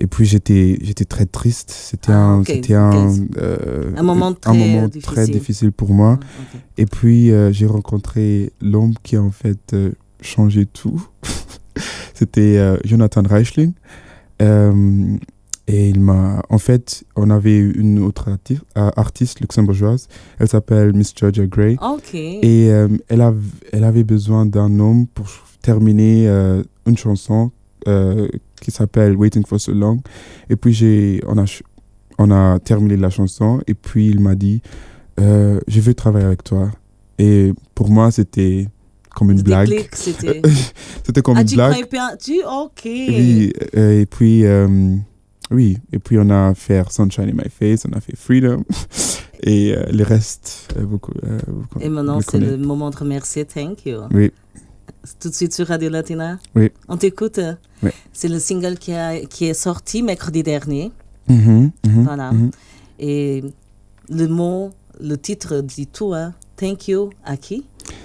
et 0.00 0.06
puis 0.06 0.24
j'étais 0.26 0.78
j'étais 0.80 1.04
très 1.04 1.26
triste. 1.26 1.70
C'était 1.72 2.12
Ah, 2.12 2.26
un 2.38 2.44
c'était 2.44 2.74
un, 2.74 3.12
euh, 3.38 3.90
Un 3.96 4.02
moment 4.04 4.28
un 4.28 4.32
très 4.34 4.56
moment 4.56 4.86
difficile. 4.86 5.12
très 5.14 5.26
difficile 5.26 5.72
pour 5.72 5.90
moi. 5.92 6.20
Ok. 6.22 6.60
Et 6.76 6.86
puis 6.86 7.32
euh, 7.32 7.52
j'ai 7.52 7.66
rencontré 7.66 8.52
l'homme 8.62 8.94
qui 9.02 9.16
a 9.16 9.22
en 9.22 9.32
fait 9.32 9.72
euh, 9.72 9.90
changé 10.20 10.66
tout. 10.66 11.04
C'était 12.14 12.60
Jonathan 12.84 13.22
Reichling. 13.28 13.72
Et 15.70 15.90
il 15.90 16.00
m'a. 16.00 16.42
En 16.48 16.56
fait, 16.56 17.04
on 17.14 17.28
avait 17.28 17.58
une 17.58 17.98
autre 17.98 18.30
euh, 18.30 18.90
artiste 18.96 19.40
luxembourgeoise. 19.40 20.08
Elle 20.38 20.48
s'appelle 20.48 20.94
Miss 20.94 21.12
Georgia 21.14 21.46
Gray. 21.46 21.76
Et 22.42 22.70
euh, 22.72 22.88
elle, 23.08 23.20
a, 23.20 23.34
elle 23.72 23.84
avait 23.84 24.02
besoin 24.02 24.46
d'un 24.46 24.80
homme 24.80 25.06
pour 25.08 25.26
terminer 25.60 26.26
euh, 26.26 26.62
une 26.86 26.96
chanson 26.96 27.50
euh, 27.86 28.28
qui 28.62 28.70
s'appelle 28.70 29.14
Waiting 29.14 29.44
for 29.44 29.60
So 29.60 29.74
Long. 29.74 30.00
Et 30.48 30.56
puis 30.56 30.72
j'ai, 30.72 31.20
on, 31.26 31.36
a, 31.36 31.44
on 32.18 32.30
a 32.30 32.58
terminé 32.60 32.96
la 32.96 33.10
chanson 33.10 33.60
et 33.66 33.74
puis 33.74 34.08
il 34.08 34.20
m'a 34.20 34.34
dit 34.34 34.62
Je 35.18 35.80
veux 35.80 35.92
travailler 35.94 36.26
avec 36.26 36.44
toi. 36.44 36.70
Et 37.18 37.52
pour 37.74 37.90
moi, 37.90 38.10
c'était 38.10 38.68
comme 39.14 39.32
une 39.32 39.42
blague. 39.42 39.88
c'était. 39.92 40.40
comme 41.22 41.36
Ah, 41.36 41.42
une 41.42 41.46
tu 41.46 41.56
blague. 41.56 41.86
pas. 41.90 42.16
Tu. 42.16 42.40
Ok. 42.44 42.82
Oui, 42.84 43.52
et 43.74 44.06
puis, 44.06 44.44
oui, 45.50 45.78
et 45.92 45.98
puis 45.98 46.18
on 46.18 46.28
a 46.30 46.54
fait 46.54 46.82
Sunshine 46.90 47.28
in 47.30 47.32
My 47.32 47.48
Face, 47.50 47.86
on 47.90 47.96
a 47.96 48.00
fait 48.00 48.16
Freedom. 48.16 48.64
Et 49.44 49.72
euh, 49.72 49.84
le 49.92 50.02
reste, 50.02 50.68
euh, 50.76 50.84
beaucoup. 50.84 51.12
euh, 51.24 51.38
beaucoup 51.46 51.78
Et 51.80 51.88
maintenant, 51.88 52.20
c'est 52.20 52.40
le 52.40 52.56
moment 52.56 52.90
de 52.90 52.96
remercier. 52.96 53.44
Thank 53.44 53.86
you. 53.86 54.00
Oui. 54.12 54.32
Tout 55.20 55.28
de 55.28 55.34
suite 55.34 55.54
sur 55.54 55.68
Radio 55.68 55.88
Latina. 55.90 56.40
Oui. 56.56 56.72
On 56.88 56.96
t'écoute. 56.96 57.38
Oui. 57.84 57.90
C'est 58.12 58.26
le 58.26 58.40
single 58.40 58.76
qui, 58.78 58.92
a, 58.92 59.20
qui 59.26 59.44
est 59.46 59.54
sorti 59.54 60.02
mercredi 60.02 60.42
dernier. 60.42 60.90
Mhm, 61.28 61.70
mhm, 61.86 62.02
Voilà. 62.04 62.32
mhm. 62.32 62.50
Et 62.98 63.44
le 64.10 64.26
mot, 64.26 64.70
le 65.00 65.16
titre 65.16 65.60
dit 65.60 65.86
tout. 65.86 66.12
Hein. 66.14 66.34
Thank 66.56 66.88
you 66.88 67.10
à 67.24 67.36
qui? 67.36 67.64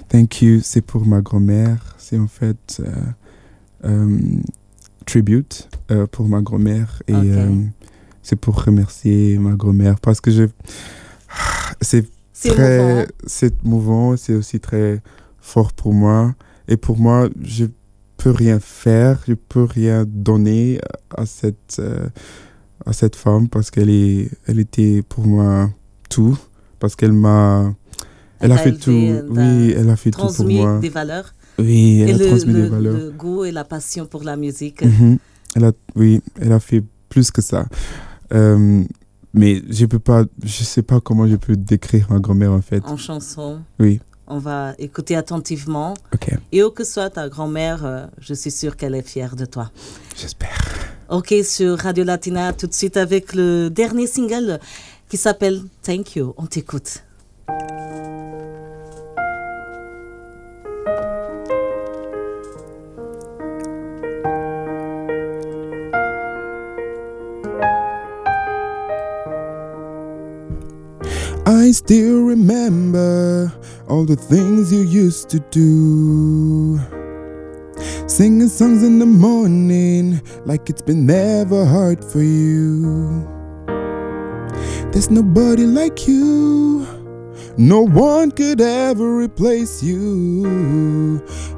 Thank 0.09 0.43
you, 0.43 0.59
c'est 0.61 0.81
pour 0.81 1.03
ma 1.03 1.21
grand-mère. 1.21 1.95
C'est 1.97 2.19
en 2.19 2.27
fait 2.27 2.79
euh, 2.79 2.91
euh, 3.85 4.19
tribute 5.05 5.69
euh, 5.91 6.07
pour 6.07 6.27
ma 6.27 6.41
grand-mère. 6.41 7.01
Et 7.07 7.13
euh, 7.13 7.49
c'est 8.21 8.35
pour 8.35 8.63
remercier 8.63 9.37
ma 9.37 9.53
grand-mère 9.53 9.99
parce 9.99 10.21
que 10.21 10.31
je. 10.31 10.43
C'est 11.81 12.05
très. 12.55 13.03
hein. 13.03 13.05
C'est 13.25 13.63
mouvant, 13.63 14.17
c'est 14.17 14.33
aussi 14.33 14.59
très 14.59 15.01
fort 15.39 15.71
pour 15.71 15.93
moi. 15.93 16.35
Et 16.67 16.75
pour 16.75 16.97
moi, 16.97 17.29
je 17.41 17.65
peux 18.17 18.31
rien 18.31 18.59
faire, 18.59 19.21
je 19.27 19.33
peux 19.33 19.63
rien 19.63 20.03
donner 20.05 20.81
à 21.15 21.25
cette, 21.25 21.77
euh, 21.79 22.07
à 22.85 22.91
cette 22.91 23.15
femme 23.15 23.47
parce 23.47 23.71
qu'elle 23.71 23.89
est, 23.89 24.29
elle 24.45 24.59
était 24.59 25.03
pour 25.07 25.25
moi 25.25 25.69
tout. 26.09 26.37
Parce 26.79 26.97
qu'elle 26.97 27.13
m'a. 27.13 27.73
Elle, 28.39 28.51
a 28.51 28.57
fait 28.57 28.73
tout. 28.73 28.91
Oui, 28.91 29.73
elle 29.77 29.89
a 29.89 29.95
fait 29.95 30.11
tout 30.11 30.27
pour 30.35 30.49
moi. 30.49 30.79
des 30.79 30.89
valeurs. 30.89 31.33
Oui, 31.59 32.01
elle 32.01 32.09
et 32.09 32.13
a 32.13 32.17
le, 32.17 32.27
transmis 32.27 32.53
le- 32.53 32.61
des 32.63 32.69
valeurs. 32.69 32.97
le 32.97 33.11
goût 33.11 33.45
et 33.45 33.51
la 33.51 33.63
passion 33.63 34.05
pour 34.05 34.23
la 34.23 34.35
musique. 34.37 34.83
Mhm. 34.83 35.17
Elle 35.55 35.65
a, 35.65 35.71
oui, 35.95 36.21
elle 36.41 36.51
a 36.51 36.59
fait 36.59 36.83
plus 37.09 37.29
que 37.31 37.41
ça. 37.41 37.65
Euh, 38.33 38.83
mais 39.33 39.61
je 39.69 39.85
peux 39.85 39.99
pas, 39.99 40.23
je 40.43 40.63
sais 40.63 40.81
pas 40.81 40.99
comment 40.99 41.27
je 41.27 41.35
peux 41.35 41.55
décrire 41.55 42.07
ma 42.09 42.19
grand-mère 42.19 42.51
en 42.51 42.61
fait. 42.61 42.83
En 42.85 42.97
chanson. 42.97 43.59
Oui, 43.79 43.99
On 44.27 44.39
va 44.39 44.73
écouter 44.79 45.15
attentivement. 45.15 45.93
ok, 46.13 46.35
Et 46.51 46.63
où 46.63 46.71
que 46.71 46.83
soit 46.83 47.09
ta 47.11 47.29
grand-mère, 47.29 47.85
euh, 47.85 48.05
je 48.19 48.33
suis 48.33 48.51
sûre 48.51 48.75
qu'elle 48.77 48.95
est 48.95 49.07
fière 49.07 49.35
de 49.35 49.45
toi. 49.45 49.69
j'espère. 50.19 50.57
Ok, 51.09 51.33
sur 51.43 51.77
Radio 51.77 52.03
Latina, 52.03 52.53
tout 52.53 52.65
de 52.65 52.73
suite 52.73 52.97
avec 52.97 53.35
le 53.35 53.69
dernier 53.69 54.07
single 54.07 54.59
qui 55.09 55.17
s'appelle 55.17 55.61
Thank 55.83 56.15
You. 56.15 56.33
On 56.37 56.47
t'écoute. 56.47 57.03
I 71.45 71.71
still 71.71 72.23
remember 72.23 73.51
all 73.89 74.05
the 74.05 74.15
things 74.15 74.71
you 74.71 74.83
used 74.83 75.29
to 75.31 75.39
do. 75.51 76.79
Singing 78.07 78.47
songs 78.47 78.81
in 78.81 78.99
the 78.99 79.05
morning 79.05 80.21
like 80.45 80.69
it's 80.69 80.81
been 80.81 81.05
never 81.05 81.65
hard 81.65 82.01
for 82.01 82.21
you. 82.21 83.27
There's 84.93 85.11
nobody 85.11 85.65
like 85.65 86.07
you. 86.07 86.87
No 87.57 87.81
one 87.81 88.31
could 88.31 88.61
ever 88.61 89.17
replace 89.17 89.83
you. 89.83 90.45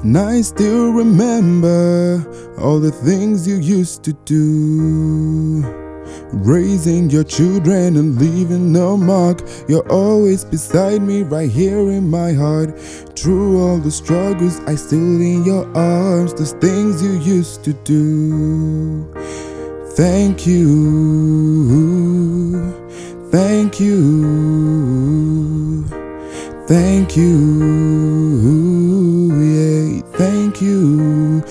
And 0.02 0.18
I 0.18 0.40
still 0.40 0.90
remember 0.90 2.26
all 2.58 2.80
the 2.80 2.90
things 2.90 3.46
you 3.46 3.58
used 3.58 4.02
to 4.02 4.12
do. 4.24 5.85
Raising 6.32 7.10
your 7.10 7.24
children 7.24 7.96
and 7.96 8.18
leaving 8.18 8.72
no 8.72 8.96
mark. 8.96 9.42
You're 9.68 9.88
always 9.90 10.44
beside 10.44 11.02
me, 11.02 11.22
right 11.22 11.50
here 11.50 11.90
in 11.90 12.10
my 12.10 12.32
heart. 12.32 12.78
Through 13.16 13.60
all 13.60 13.78
the 13.78 13.90
struggles, 13.90 14.60
I 14.66 14.74
still 14.76 15.20
in 15.20 15.44
your 15.44 15.66
arms. 15.76 16.34
Those 16.34 16.52
things 16.52 17.02
you 17.02 17.18
used 17.20 17.64
to 17.64 17.72
do. 17.84 19.06
Thank 19.96 20.46
you, 20.46 20.62
thank 23.30 23.80
you, 23.80 23.96
thank 26.68 27.16
you, 27.16 27.32
yeah, 29.40 30.02
thank 30.18 30.60
you. 30.60 31.42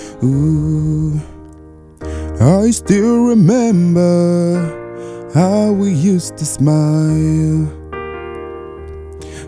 I 2.40 2.72
still 2.72 3.28
remember 3.28 5.32
how 5.34 5.72
we 5.72 5.94
used 5.94 6.38
to 6.38 6.46
smile. 6.46 7.72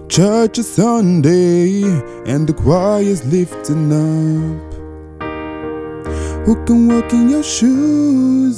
Church 0.07 0.57
is 0.57 0.73
Sunday 0.73 1.83
and 2.25 2.47
the 2.47 2.53
choir's 2.53 3.25
lifting 3.25 3.91
up. 3.91 4.73
Who 6.45 6.55
can 6.63 6.87
walk 6.87 7.11
in 7.11 7.29
your 7.29 7.43
shoes? 7.43 8.57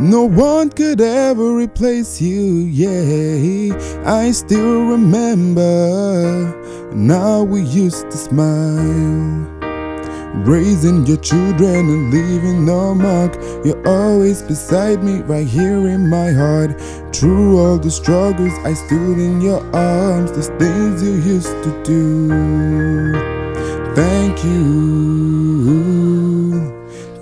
No 0.00 0.24
one 0.24 0.70
could 0.70 1.02
ever 1.02 1.54
replace 1.54 2.18
you, 2.18 2.64
yeah. 2.72 3.76
I 4.06 4.30
still 4.30 4.86
remember 4.86 6.54
now 6.94 7.42
we 7.42 7.60
used 7.60 8.10
to 8.10 8.16
smile. 8.16 9.55
Raising 10.44 11.06
your 11.06 11.16
children 11.16 11.88
and 11.88 12.12
leaving 12.12 12.64
no 12.66 12.94
mark. 12.94 13.34
You're 13.64 13.86
always 13.88 14.42
beside 14.42 15.02
me, 15.02 15.22
right 15.22 15.46
here 15.46 15.88
in 15.88 16.10
my 16.10 16.30
heart. 16.30 16.80
Through 17.14 17.58
all 17.58 17.78
the 17.78 17.90
struggles, 17.90 18.52
I 18.64 18.74
stood 18.74 19.18
in 19.18 19.40
your 19.40 19.64
arms. 19.74 20.32
The 20.32 20.42
things 20.58 21.02
you 21.02 21.14
used 21.14 21.62
to 21.64 21.82
do. 21.82 22.28
Thank 23.94 24.44
you. 24.44 24.56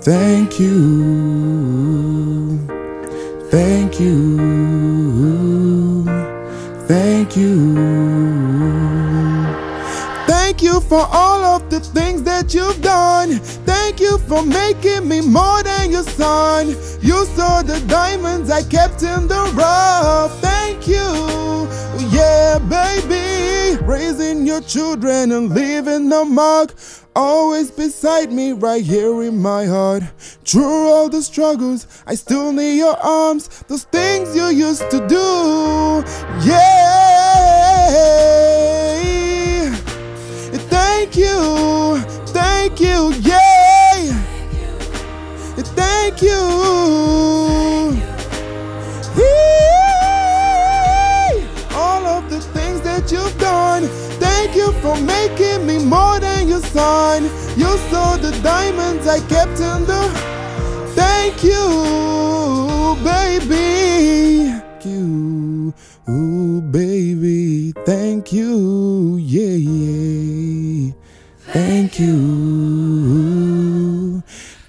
Thank 0.01 0.59
you. 0.59 0.75
Thank 3.49 3.99
you. 3.99 4.37
Thank 6.87 7.37
you. 7.37 8.34
Thank 10.55 10.71
you 10.71 10.79
for 10.79 11.05
all 11.11 11.43
of 11.43 11.69
the 11.69 11.81
things 11.81 12.23
that 12.23 12.53
you've 12.53 12.81
done. 12.81 13.39
Thank 13.67 13.99
you 13.99 14.17
for 14.19 14.41
making 14.41 15.05
me 15.05 15.19
more 15.19 15.61
than 15.61 15.91
your 15.91 16.03
son. 16.03 16.69
You 17.01 17.25
saw 17.35 17.61
the 17.61 17.81
diamonds 17.87 18.49
I 18.49 18.63
kept 18.63 19.03
in 19.03 19.27
the 19.27 19.51
rough. 19.53 20.39
Thank 20.39 20.87
you, 20.87 21.67
yeah, 22.09 22.59
baby. 22.69 23.83
Raising 23.83 24.47
your 24.47 24.61
children 24.61 25.33
and 25.33 25.53
leaving 25.53 26.09
a 26.13 26.23
mark. 26.23 26.73
Always 27.17 27.69
beside 27.69 28.31
me, 28.31 28.53
right 28.53 28.85
here 28.85 29.23
in 29.23 29.41
my 29.41 29.65
heart. 29.65 30.03
Through 30.45 30.87
all 30.87 31.09
the 31.09 31.21
struggles, 31.21 31.85
I 32.07 32.15
still 32.15 32.53
need 32.53 32.77
your 32.77 32.95
arms. 33.03 33.49
Those 33.67 33.83
things 33.83 34.33
you 34.33 34.47
used 34.47 34.89
to 34.89 35.05
do, 35.05 36.05
yeah. 36.49 38.44
Thank 41.05 41.17
you, 41.17 42.01
thank 42.33 42.79
you, 42.81 43.13
yeah. 43.21 44.11
Thank 45.77 46.21
you. 46.23 46.41
All 51.75 52.05
of 52.07 52.27
the 52.31 52.41
things 52.55 52.81
that 52.81 53.11
you've 53.11 53.37
done. 53.37 53.83
Thank 54.19 54.55
you 54.55 54.71
for 54.81 54.99
making 54.99 55.67
me 55.67 55.77
more 55.85 56.19
than 56.19 56.47
your 56.47 56.61
son. 56.61 57.25
You 57.55 57.77
saw 57.91 58.17
the 58.17 58.31
diamonds 58.41 59.07
I 59.07 59.19
kept 59.27 59.59
in 59.59 59.85
the. 59.85 60.09
Thank 60.95 61.43
you, 61.43 62.97
baby. 63.03 64.59
Thank 64.59 64.85
you, 64.85 65.71
ooh, 66.09 66.61
baby. 66.61 67.73
Thank 67.85 68.33
you, 68.33 69.17
yeah, 69.17 69.55
yeah. 69.55 70.34
Thank 71.53 71.99
you, 71.99 72.15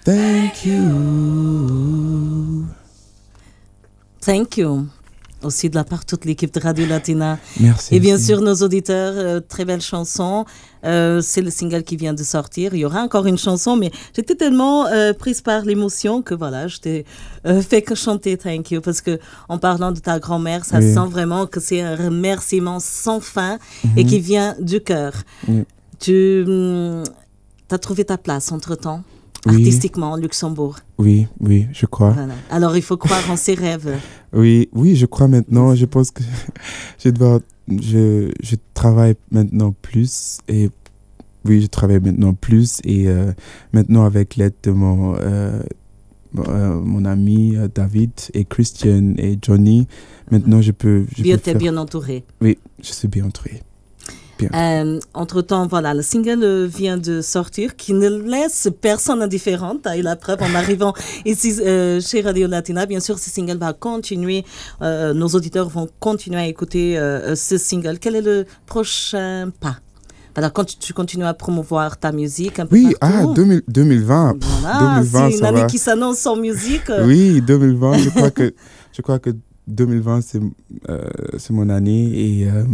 thank 0.05 0.65
you. 0.65 0.85
Thank 4.21 4.57
you. 4.59 4.87
Aussi 5.43 5.69
de 5.69 5.75
la 5.77 5.85
part 5.85 6.01
de 6.01 6.05
toute 6.07 6.25
l'équipe 6.25 6.53
de 6.53 6.59
Radio 6.61 6.87
Latina. 6.87 7.39
Merci. 7.61 7.95
Et 7.95 8.01
bien 8.01 8.15
aussi. 8.17 8.25
sûr, 8.27 8.41
nos 8.41 8.55
auditeurs, 8.57 9.12
euh, 9.17 9.39
très 9.41 9.65
belle 9.65 9.83
chanson. 9.83 10.45
Euh, 10.85 11.21
c'est 11.21 11.43
le 11.43 11.51
single 11.51 11.83
qui 11.85 11.97
vient 11.97 12.15
de 12.15 12.23
sortir. 12.23 12.75
Il 12.75 12.81
y 12.81 12.85
aura 12.85 13.03
encore 13.03 13.27
une 13.27 13.37
chanson, 13.39 13.77
mais 13.77 13.91
j'étais 14.15 14.35
tellement 14.35 14.87
euh, 14.87 15.12
prise 15.12 15.41
par 15.43 15.62
l'émotion 15.65 16.23
que 16.23 16.35
voilà, 16.35 16.67
je 16.69 16.79
t'ai 16.79 17.05
euh, 17.47 17.61
fait 17.61 17.83
que 17.83 17.95
chanter 17.95 18.37
Thank 18.39 18.71
You. 18.71 18.81
Parce 18.81 19.01
que 19.03 19.19
en 19.49 19.59
parlant 19.59 19.93
de 19.93 20.01
ta 20.01 20.19
grand-mère, 20.19 20.65
ça 20.65 20.79
Oui. 20.79 20.93
sent 20.95 21.07
vraiment 21.11 21.47
que 21.47 21.61
c'est 21.61 21.81
un 21.83 21.95
remerciement 21.97 22.81
sans 22.81 23.21
fin 23.21 23.59
et 23.97 24.05
qui 24.05 24.19
vient 24.21 24.57
du 24.61 24.81
cœur. 24.81 25.12
Oui. 25.49 25.65
Tu 25.98 26.44
as 27.70 27.78
trouvé 27.78 28.04
ta 28.04 28.18
place 28.18 28.52
entre-temps, 28.52 29.02
Oui. 29.46 29.54
artistiquement, 29.56 30.12
au 30.12 30.16
Luxembourg. 30.16 30.76
Oui, 30.98 31.26
oui, 31.40 31.66
je 31.72 31.87
crois. 31.87 32.11
Voilà. 32.12 32.35
Alors, 32.50 32.76
il 32.76 32.82
faut 32.82 32.96
croire 32.96 33.28
en 33.30 33.37
ses 33.37 33.54
rêves. 33.54 33.96
Oui, 34.32 34.68
oui, 34.72 34.96
je 34.96 35.06
crois 35.06 35.28
maintenant. 35.28 35.74
Je 35.74 35.85
pense 35.87 36.11
que 36.11 36.22
je 37.02 37.09
dois, 37.11 37.40
je, 37.68 38.30
je 38.42 38.56
travaille 38.74 39.14
maintenant 39.30 39.74
plus 39.82 40.38
et 40.48 40.70
oui, 41.44 41.61
je 41.62 41.66
travaille 41.68 42.00
maintenant 42.00 42.35
plus 42.35 42.80
et 42.85 43.09
euh, 43.09 43.32
maintenant 43.72 44.04
avec 44.04 44.35
l'aide 44.37 44.54
de 44.64 44.72
mon 44.72 45.14
euh, 45.20 45.62
mon, 46.32 46.42
euh, 46.48 46.74
mon 46.80 47.04
ami 47.04 47.56
David 47.72 48.11
et 48.35 48.44
Christian 48.44 49.14
et 49.16 49.38
Johnny, 49.40 49.87
maintenant 50.32 50.61
je 50.61 50.72
peux, 50.72 51.06
je 51.16 51.22
Bien, 51.22 51.37
peux 51.37 51.42
t'es 51.42 51.50
faire- 51.52 51.61
bien 51.61 51.76
entouré. 51.76 52.24
Oui, 52.40 52.59
je 52.82 52.92
suis 52.92 53.06
bien 53.09 53.24
entouré. 53.26 53.62
Euh, 54.42 55.01
entre-temps, 55.14 55.66
voilà, 55.66 55.94
le 55.94 56.03
single 56.03 56.42
euh, 56.42 56.66
vient 56.66 56.99
de 56.99 57.20
sortir 57.20 57.77
qui 57.77 57.92
ne 57.94 58.09
laisse 58.09 58.68
personne 58.81 59.22
indifférente. 59.22 59.87
Et 59.94 60.03
la 60.03 60.16
preuve, 60.16 60.42
en 60.42 60.55
arrivant 60.55 60.92
ici 61.25 61.55
euh, 61.61 62.01
chez 62.01 62.20
Radio 62.20 62.46
Latina, 62.46 62.87
bien 62.87 63.01
sûr, 63.01 63.18
ce 63.18 63.31
single 63.31 63.57
va 63.59 63.72
continuer. 63.72 64.44
euh, 64.83 65.14
nos 65.14 65.29
auditeurs 65.29 65.68
vont 65.68 65.88
continuer 66.01 66.40
à 66.40 66.46
écouter 66.46 66.96
ce 67.35 67.57
single. 67.59 67.99
Quel 67.99 68.16
est 68.16 68.22
le 68.22 68.44
prochain 68.66 69.51
pas? 69.61 69.77
Voilà, 70.35 70.51
quand 70.51 70.64
tu, 70.64 70.77
tu 70.77 70.92
continues 70.92 71.25
à 71.25 71.33
promouvoir 71.33 71.96
ta 71.99 72.12
musique 72.12 72.59
un 72.59 72.66
peu 72.66 72.77
Oui, 72.77 72.94
ah, 73.01 73.09
partout. 73.11 73.33
2000 73.35 73.62
2020. 73.68 74.35
pff, 74.38 74.51
Voilà, 74.61 75.01
2020, 75.01 75.31
c'est 75.31 75.38
une 75.38 75.44
année 75.46 75.61
va. 75.61 75.66
qui 75.66 75.79
s'annonce 75.79 76.18
sans 76.18 76.37
musique. 76.37 76.90
Oui, 77.07 77.40
2020, 77.40 77.99
je 77.99 78.11
crois 78.11 78.31
que, 78.31 78.53
je 78.92 79.01
crois 79.01 79.18
que 79.18 79.31
2020, 79.68 80.20
c'est 80.20 80.40
euh, 80.90 81.01
mon 81.51 81.70
année 81.70 82.11
et, 82.42 82.51
euh, 82.51 82.64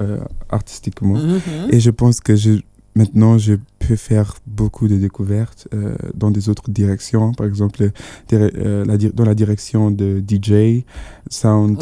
euh, 0.00 0.18
artistiquement. 0.50 1.14
mhm. 1.14 1.68
Et 1.70 1.80
je 1.80 1.90
pense 1.90 2.20
que 2.20 2.34
je, 2.36 2.60
maintenant, 2.94 3.38
je 3.38 3.54
peux 3.78 3.96
faire 3.96 4.36
beaucoup 4.46 4.88
de 4.88 4.96
découvertes 4.96 5.68
euh, 5.72 5.94
dans 6.14 6.30
des 6.30 6.48
autres 6.48 6.70
directions. 6.70 7.32
Par 7.32 7.46
exemple, 7.46 7.90
dire- 8.28 8.50
euh, 8.56 8.84
la 8.84 8.96
dans 8.96 9.24
la 9.24 9.34
direction 9.34 9.90
de 9.90 10.22
DJ, 10.26 10.84
sound. 11.30 11.78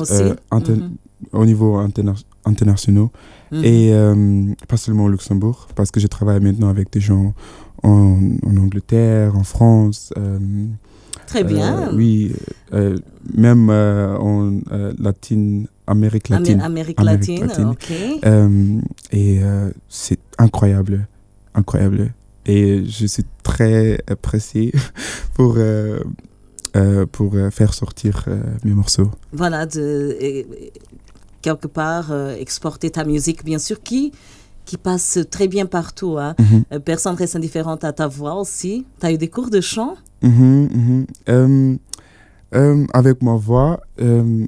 Au 1.32 1.44
niveau 1.44 1.76
interna- 1.76 2.14
international. 2.44 3.08
Mhm. 3.52 3.64
Et 3.64 3.92
euh, 3.94 4.54
pas 4.68 4.76
seulement 4.76 5.04
au 5.04 5.08
Luxembourg, 5.08 5.68
parce 5.74 5.90
que 5.90 6.00
je 6.00 6.06
travaille 6.08 6.40
maintenant 6.40 6.68
avec 6.68 6.92
des 6.92 7.00
gens 7.00 7.32
en, 7.82 8.18
en 8.42 8.56
Angleterre, 8.56 9.36
en 9.36 9.44
France. 9.44 10.12
euh, 10.18 10.38
Très 11.26 11.42
bien. 11.44 11.88
euh, 11.88 11.96
oui, 11.96 12.32
même 13.34 13.68
en 13.70 14.60
latine, 14.98 15.66
Amérique 15.86 16.30
Amé- 16.30 16.38
latine. 16.40 16.60
Amérique, 16.60 17.00
Amérique 17.00 17.40
latine, 17.40 17.46
latine. 17.46 17.68
ok. 17.68 18.72
Et 19.12 19.40
c'est 19.88 20.18
incroyable, 20.38 21.06
incroyable. 21.54 22.12
Et 22.46 22.84
je 22.84 23.06
suis 23.06 23.24
très 23.42 23.98
pressé 24.22 24.72
pour, 25.34 25.56
pour 27.12 27.34
faire 27.50 27.74
sortir 27.74 28.24
mes 28.64 28.72
morceaux. 28.74 29.10
voilà, 29.32 29.66
de, 29.66 30.16
quelque 31.42 31.66
part 31.66 32.10
euh, 32.12 32.34
exporter 32.36 32.90
ta 32.90 33.04
musique, 33.04 33.44
bien 33.44 33.58
sûr, 33.58 33.82
qui, 33.82 34.12
qui 34.64 34.76
passe 34.76 35.18
très 35.30 35.48
bien 35.48 35.66
partout. 35.66 36.18
Hein. 36.18 36.34
Euh, 36.72 36.78
Personne 36.80 37.14
reste 37.14 37.36
indifférente 37.36 37.84
à 37.84 37.92
ta 37.92 38.08
voix 38.08 38.34
aussi. 38.34 38.84
Tu 39.00 39.06
as 39.06 39.12
eu 39.12 39.18
des 39.18 39.28
cours 39.28 39.48
de 39.50 39.60
chant? 39.60 39.94
Mhm, 40.22 40.68
mhm. 40.74 41.06
Euh, 41.28 41.76
euh, 42.54 42.84
avec 42.92 43.22
ma 43.22 43.34
voix, 43.36 43.80
euh, 44.00 44.46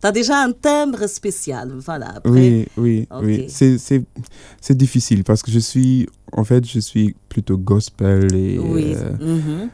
Tu 0.00 0.06
as 0.06 0.12
déjà 0.12 0.42
un 0.42 0.52
timbre 0.52 1.06
spécial. 1.06 1.72
Voilà. 1.78 2.14
Après, 2.16 2.30
oui, 2.30 2.66
oui, 2.76 3.08
Ok. 3.10 3.22
oui. 3.24 3.46
C'est, 3.48 4.74
difficile 4.76 5.24
parce 5.24 5.42
que 5.42 5.50
je 5.50 5.58
suis, 5.58 6.06
en 6.32 6.44
fait, 6.44 6.66
je 6.66 6.80
suis 6.80 7.14
plutôt 7.28 7.56
gospel 7.56 8.34
et 8.34 8.58
oui. 8.58 8.94
Mhm. 9.20 9.70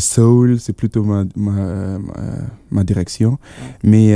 Soul, 0.00 0.58
c'est 0.58 0.72
plutôt 0.72 1.04
ma, 1.04 1.24
ma, 1.36 1.98
ma, 1.98 2.12
ma 2.70 2.84
direction. 2.84 3.38
Mais, 3.84 4.14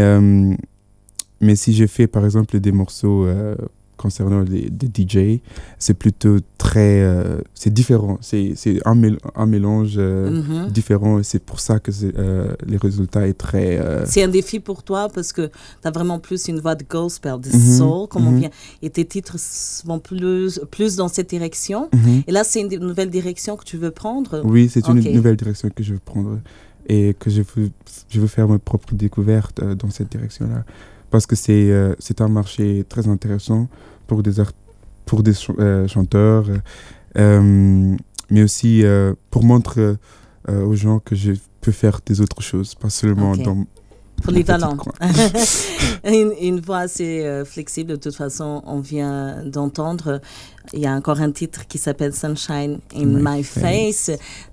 mais 1.43 1.57
si 1.57 1.75
je 1.75 1.87
fais 1.87 2.07
par 2.07 2.25
exemple 2.25 2.59
des 2.59 2.73
morceaux 2.73 3.27
euh, 3.27 3.57
concernant 3.97 4.41
les, 4.41 4.69
DJ, 4.69 5.41
c'est 5.79 5.95
plutôt 5.95 6.39
très, 6.59 7.03
euh, 7.03 7.41
c'est 7.55 7.73
différent, 7.73 8.19
c'est 8.21 8.55
un, 8.85 9.01
un 9.37 9.47
mélange 9.47 9.99
mm-hmm. 9.99 10.71
différent 10.71 11.19
et 11.19 11.23
c'est 11.23 11.43
pour 11.43 11.61
ça 11.61 11.79
que 11.79 11.91
les 12.67 12.77
résultats 12.77 13.29
est 13.29 13.35
très. 13.35 13.81
C'est 14.07 14.23
un 14.23 14.29
défi 14.29 14.61
pour 14.61 14.83
toi 14.83 15.09
parce 15.13 15.33
que 15.33 15.47
tu 15.47 15.89
as 15.89 15.91
vraiment 15.91 16.19
plus 16.19 16.49
une 16.49 16.61
voix 16.61 16.75
de 16.75 16.85
gospel, 16.89 17.41
de 17.41 17.49
mm-hmm. 17.49 17.79
soul, 17.79 18.09
comme 18.09 18.27
on 18.27 18.33
mm-hmm. 18.33 18.39
vient, 18.39 18.51
et 18.81 18.91
tes 18.91 19.05
titres 19.05 19.37
vont 19.85 19.99
plus, 19.99 20.61
plus 20.71 20.97
dans 20.97 21.09
cette 21.09 21.29
direction. 21.29 21.91
Et 22.27 22.33
là, 22.33 22.45
c'est 22.45 22.61
une 22.61 22.77
nouvelle 22.79 23.11
direction 23.11 23.57
que 23.57 23.65
tu 23.65 23.77
veux 23.77 23.91
prendre? 23.91 24.43
Oui, 24.45 24.69
c'est 24.69 24.89
une 24.89 25.01
nouvelle 25.13 25.37
direction 25.37 25.71
que 25.71 25.83
je 25.83 25.93
veux 25.95 26.01
prendre 26.01 26.39
et 26.89 27.15
que 27.19 27.31
je 27.31 27.43
veux, 27.43 27.71
je 28.09 28.21
veux 28.21 28.27
faire 28.27 28.49
ma 28.49 28.59
propre 28.59 28.95
découverte 28.95 29.61
euh, 29.63 29.75
dans 29.75 29.91
cette 29.91 30.11
direction-là. 30.11 30.65
Parce 31.13 31.27
que 31.27 31.37
c'est 31.37 31.71
euh, 31.71 31.95
c'est 32.01 32.21
un 32.23 32.29
marché 32.29 32.85
très 32.89 33.07
intéressant 33.07 33.69
pour 34.09 34.23
des, 34.23 34.43
pour 35.07 35.23
des 35.23 35.35
euh, 35.59 35.87
chanteurs, 35.87 36.47
mais 37.15 38.43
aussi 38.43 38.83
pour 39.31 39.45
montrer 39.45 39.95
aux 40.49 40.75
gens 40.75 40.99
que 40.99 41.15
je 41.15 41.33
peux 41.61 41.71
faire 41.71 42.01
des 42.05 42.21
autres 42.21 42.43
choses, 42.43 42.75
pas 42.75 42.91
seulement 42.91 43.37
dans 43.37 43.67
Polyvalent. 44.23 44.77
une, 46.05 46.33
une, 46.41 46.61
voix 46.61 46.79
assez 46.79 47.25
euh, 47.25 47.45
flexible. 47.45 47.91
De 47.91 47.97
toute 47.97 48.15
façon, 48.15 48.63
on 48.67 48.81
vient 48.81 49.43
d'entendre. 49.45 50.21
Il 50.73 50.81
y 50.81 50.87
a 50.87 50.93
encore 50.93 51.21
un 51.21 51.31
titre 51.33 51.67
qui 51.67 51.79
s'appelle 51.79 52.15
Sunshine 52.15 52.79
in 52.97 53.07
My, 53.07 53.43
face. 53.43 54.11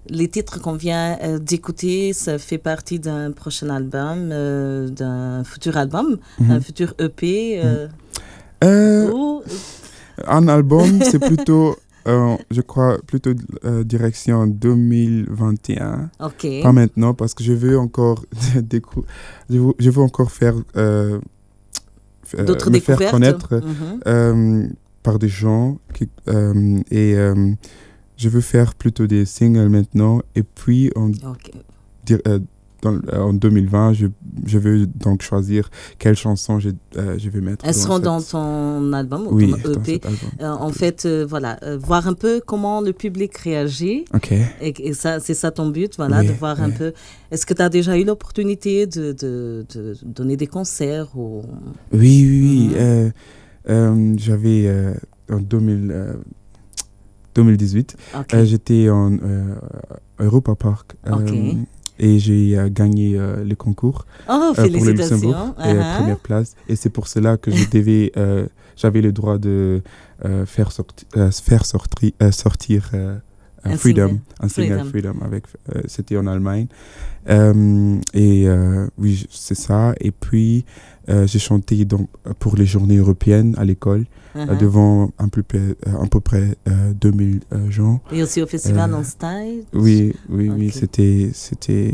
Les 0.07 0.27
titres 0.27 0.59
qu'on 0.59 0.73
vient 0.73 1.17
euh, 1.21 1.39
d'écouter, 1.39 2.13
ça 2.13 2.37
fait 2.37 2.57
partie 2.57 2.99
d'un 2.99 3.31
prochain 3.31 3.69
album, 3.69 4.29
euh, 4.31 4.89
d'un 4.89 5.43
futur 5.43 5.77
album, 5.77 6.17
mhm. 6.39 6.51
un 6.51 6.61
futur 6.61 6.93
EP. 6.99 7.61
Un 10.27 10.47
album, 10.49 11.01
c'est 11.03 11.19
plutôt 11.19 11.77
euh, 12.09 12.37
je 12.49 12.61
crois 12.61 12.97
plutôt 13.05 13.31
euh, 13.63 13.83
direction 13.83 14.47
2021. 14.47 16.09
Ok. 16.19 16.47
Pas 16.63 16.71
maintenant 16.71 17.13
parce 17.13 17.33
que 17.33 17.43
je 17.43 17.53
veux 17.53 17.77
encore 17.77 18.25
je 19.49 19.57
veux, 19.57 19.73
je 19.77 19.89
veux 19.89 20.01
encore 20.01 20.31
faire 20.31 20.55
euh, 20.75 21.19
d'autres 22.45 22.71
me 22.71 22.79
faire 22.79 23.11
connaître 23.11 23.61
mhm. 24.05 24.73
par 25.03 25.19
des 25.19 25.29
gens 25.29 25.77
qui, 25.93 26.09
et 26.91 27.15
je 28.17 28.29
veux 28.29 28.41
faire 28.41 28.75
plutôt 28.75 29.07
des 29.07 29.25
singles 29.25 29.69
maintenant 29.69 30.21
et 30.35 30.43
puis 30.43 30.91
on 30.95 31.11
euh, 32.85 32.99
en 33.17 33.33
2020, 33.33 33.93
je, 33.93 34.07
je, 34.45 34.57
veux 34.57 34.85
donc 34.85 35.21
choisir 35.21 35.69
quelle 35.97 36.15
chanson 36.15 36.59
je, 36.59 36.69
euh, 36.97 37.17
je 37.17 37.29
vais 37.29 37.41
mettre. 37.41 37.65
Elles 37.65 37.73
seront 37.73 37.99
dans 37.99 38.21
ton 38.21 38.93
album 38.93 39.27
ou 39.27 39.35
oui, 39.35 39.53
ton 39.61 39.73
EP. 39.73 40.01
Euh, 40.41 40.47
en 40.47 40.69
fait, 40.69 41.07
voilà, 41.07 41.59
voir 41.77 42.07
un 42.07 42.13
peu 42.13 42.41
comment 42.45 42.81
le 42.81 42.93
public 42.93 43.37
réagit. 43.37 44.05
Ok. 44.13 44.33
Et, 44.61 44.93
ça, 44.93 45.19
c'est 45.19 45.33
ça 45.33 45.51
ton 45.51 45.69
but, 45.69 45.95
voilà, 45.97 46.23
de 46.23 46.31
voir 46.31 46.61
un 46.61 46.69
peu. 46.69 46.93
Est-ce 47.31 47.45
que 47.45 47.53
tu 47.53 47.61
as 47.61 47.69
déjà 47.69 47.97
eu 47.97 48.03
l'opportunité 48.03 48.87
de, 48.87 49.11
de, 49.11 49.65
de, 49.73 49.97
donner 50.03 50.37
des 50.37 50.47
concerts 50.47 51.17
ou... 51.17 51.41
Oui, 51.91 52.25
oui, 52.27 52.71
oui. 52.71 53.11
Mhm. 53.67 54.19
J'avais 54.19 54.93
en 55.29 55.39
2000. 55.39 56.17
2018, 57.35 57.95
j'étais 58.43 58.89
en 58.89 59.17
Europa 60.19 60.55
Park. 60.55 60.95
Okay 61.09 61.57
et 61.99 62.17
j'ai 62.19 62.57
euh, 62.57 62.69
gagné 62.71 63.17
euh, 63.17 63.43
le 63.43 63.55
concours 63.55 64.05
oh, 64.29 64.31
euh, 64.31 64.53
pour 64.53 64.63
le 64.85 64.91
Luxembourg 64.91 65.53
et 65.59 65.73
uh-huh. 65.73 65.97
première 65.97 66.19
place 66.19 66.55
et 66.67 66.75
c'est 66.75 66.89
pour 66.89 67.07
cela 67.07 67.37
que 67.37 67.51
je 67.51 67.69
devais 67.71 68.11
j'avais 68.75 69.01
le 69.01 69.11
droit 69.11 69.37
de 69.37 69.81
faire, 70.45 70.71
sorti, 70.71 71.05
faire 71.43 71.65
sortir 71.65 72.11
sortir 72.31 72.91
un 73.63 73.77
Freedom, 73.77 74.19
un 74.39 74.47
single 74.47 74.85
Freedom, 74.85 75.15
avec 75.21 75.45
c'était 75.85 76.17
en 76.17 76.27
Allemagne 76.27 76.67
et 78.13 78.47
oui 78.97 79.27
c'est 79.29 79.55
ça 79.55 79.93
et 79.99 80.11
puis 80.11 80.65
j'ai 81.07 81.39
chanté 81.39 81.85
donc 81.85 82.09
pour 82.39 82.55
les 82.55 82.65
journées 82.65 82.97
européennes 82.97 83.55
à 83.57 83.65
l'école 83.65 84.05
uh-huh. 84.35 84.57
devant 84.57 85.11
un 85.17 85.27
peu, 85.27 85.43
à 85.85 86.07
peu 86.07 86.19
près 86.19 86.55
2000 86.65 87.41
gens. 87.69 88.01
Et 88.11 88.23
aussi 88.23 88.41
au 88.41 88.47
festival 88.47 88.93
en 88.93 89.03
style 89.03 89.63
Oui, 89.73 90.13
oui, 90.29 90.49
oui, 90.49 90.71
c'était, 90.71 91.31
c'était 91.33 91.93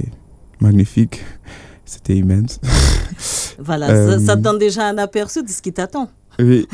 magnifique. 0.59 1.23
C'était 1.85 2.17
immense. 2.17 2.59
voilà, 3.59 4.19
ça, 4.19 4.35
te 4.35 4.41
donne 4.41 4.57
déjà 4.57 4.87
un 4.87 4.97
aperçu 4.97 5.43
de 5.43 5.49
ce 5.49 5.61
qui 5.61 5.71
t'attend. 5.71 6.09
Oui, 6.39 6.67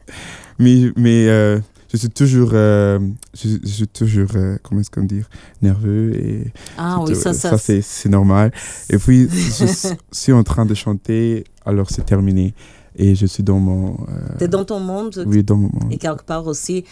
mais, 0.58 0.90
mais 0.96 1.60
je 1.94 1.98
suis 1.98 2.10
toujours, 2.10 2.50
je, 2.50 3.58
suis 3.64 3.88
toujours 3.88 4.28
comment 4.62 4.80
est-ce 4.80 4.90
qu'on 4.90 5.04
dit, 5.04 5.22
nerveux. 5.62 6.14
Et 6.16 6.52
ah 6.76 6.98
oui, 7.00 7.14
ça, 7.14 7.32
ça, 7.32 7.56
ça 7.56 7.80
c'est 7.80 8.08
normal. 8.08 8.52
Et 8.90 8.98
puis, 8.98 9.28
je 9.30 9.94
suis 10.12 10.32
en 10.32 10.42
train 10.42 10.66
de 10.66 10.74
chanter, 10.74 11.44
alors 11.64 11.88
c'est 11.90 12.04
terminé 12.04 12.54
et 12.96 13.14
je 13.14 13.26
suis 13.26 13.42
dans 13.42 13.58
mon. 13.58 13.94
Euh, 14.08 14.38
tu 14.38 14.44
es 14.44 14.48
dans 14.48 14.64
ton 14.64 14.80
monde? 14.80 15.24
Oui, 15.26 15.42
dans 15.42 15.56
mon 15.56 15.70
monde. 15.72 15.92
Et 15.92 15.98
quelque 15.98 16.24
part 16.24 16.46
aussi, 16.46 16.84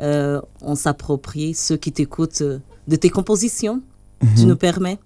euh, 0.00 0.40
on 0.62 0.74
s'approprie 0.74 1.54
ceux 1.54 1.76
qui 1.76 1.92
t'écoutent 1.92 2.42
euh, 2.42 2.58
de 2.86 2.96
tes 2.96 3.10
compositions. 3.10 3.82
Tu 4.34 4.42
mhm. 4.42 4.48
nous 4.48 4.56
permets 4.56 4.98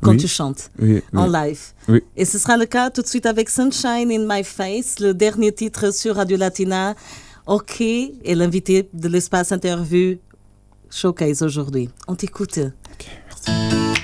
quand 0.00 0.16
tu 0.16 0.28
chantes 0.28 0.70
en 1.14 1.26
live. 1.26 1.60
Et 2.16 2.24
ce 2.24 2.38
sera 2.38 2.56
le 2.56 2.66
cas 2.66 2.90
tout 2.90 3.02
de 3.02 3.06
suite 3.06 3.26
avec 3.26 3.48
Sunshine 3.48 4.10
in 4.10 4.26
My 4.28 4.42
Face, 4.42 4.98
le 5.00 5.14
dernier 5.14 5.52
titre 5.52 5.92
sur 5.92 6.16
Radio 6.16 6.36
Latina. 6.36 6.94
OK, 7.46 7.80
et 7.80 8.34
l'invité 8.34 8.88
de 8.92 9.08
l'espace 9.08 9.52
interview 9.52 10.18
Showcase 10.90 11.42
aujourd'hui. 11.42 11.88
On 12.06 12.14
t'écoute. 12.14 12.58
OK. 12.58 14.01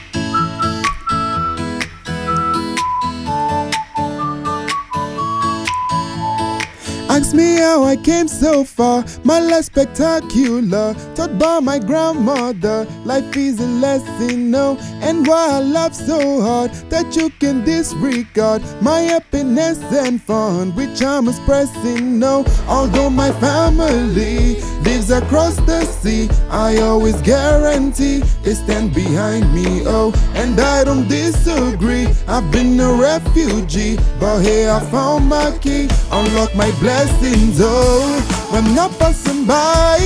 Ask 7.29 7.37
me 7.37 7.57
how 7.59 7.85
I 7.85 7.97
came 7.97 8.27
so 8.27 8.65
far. 8.65 9.05
My 9.23 9.39
life 9.39 9.67
spectacular, 9.67 10.95
taught 11.15 11.39
by 11.39 11.61
my 11.61 11.79
grandmother. 11.79 12.87
Life 13.05 13.37
is 13.37 13.61
a 13.61 13.67
lesson, 13.67 14.51
no, 14.51 14.79
and 15.03 15.27
why 15.27 15.51
I 15.51 15.59
love 15.59 15.95
so 15.95 16.41
hard 16.41 16.71
that 16.89 17.15
you 17.17 17.29
can 17.29 17.67
disregard 17.67 18.63
my 18.81 19.01
happiness 19.01 19.79
and 19.93 20.23
fun, 20.23 20.75
which 20.75 21.03
I'm 21.03 21.29
expressing. 21.29 22.19
No, 22.19 22.47
although 22.67 23.11
my 23.11 23.31
family 23.33 24.63
lives 24.81 25.11
across 25.11 25.57
the 25.67 25.85
sea, 25.85 26.31
I 26.49 26.79
always 26.79 27.21
guarantee 27.21 28.21
they 28.43 28.55
stand 28.55 28.95
behind 28.95 29.53
me. 29.53 29.83
Oh, 29.85 30.15
and 30.35 30.59
I 30.59 30.83
don't 30.83 31.07
disagree. 31.09 32.09
I've 32.27 32.51
been 32.51 32.81
a 32.81 32.91
refugee, 32.95 33.99
but 34.19 34.41
here 34.41 34.71
I 34.71 34.81
found 34.87 35.29
my 35.29 35.51
key, 35.61 35.91
unlock 36.11 36.55
my 36.55 36.71
blessing 36.81 37.18
blessings, 37.19 37.59
oh, 37.61 38.21
when 38.51 38.79
I'm 38.79 38.93
passing 38.95 39.47
by. 39.47 39.99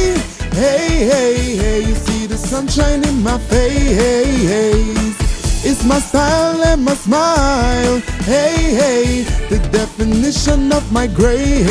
Hey, 0.53 1.07
hey, 1.07 1.57
hey, 1.57 1.81
you 1.81 1.94
see 1.94 2.27
the 2.27 2.37
sunshine 2.37 3.05
in 3.05 3.22
my 3.22 3.38
face. 3.38 5.16
It's 5.64 5.85
my 5.85 5.98
style 6.01 6.62
and 6.64 6.85
my 6.85 6.94
smile. 6.94 8.01
Hey, 8.25 8.75
hey, 8.75 9.22
the 9.48 9.59
definition 9.70 10.72
of 10.72 10.90
my 10.92 11.07
grace. 11.07 11.66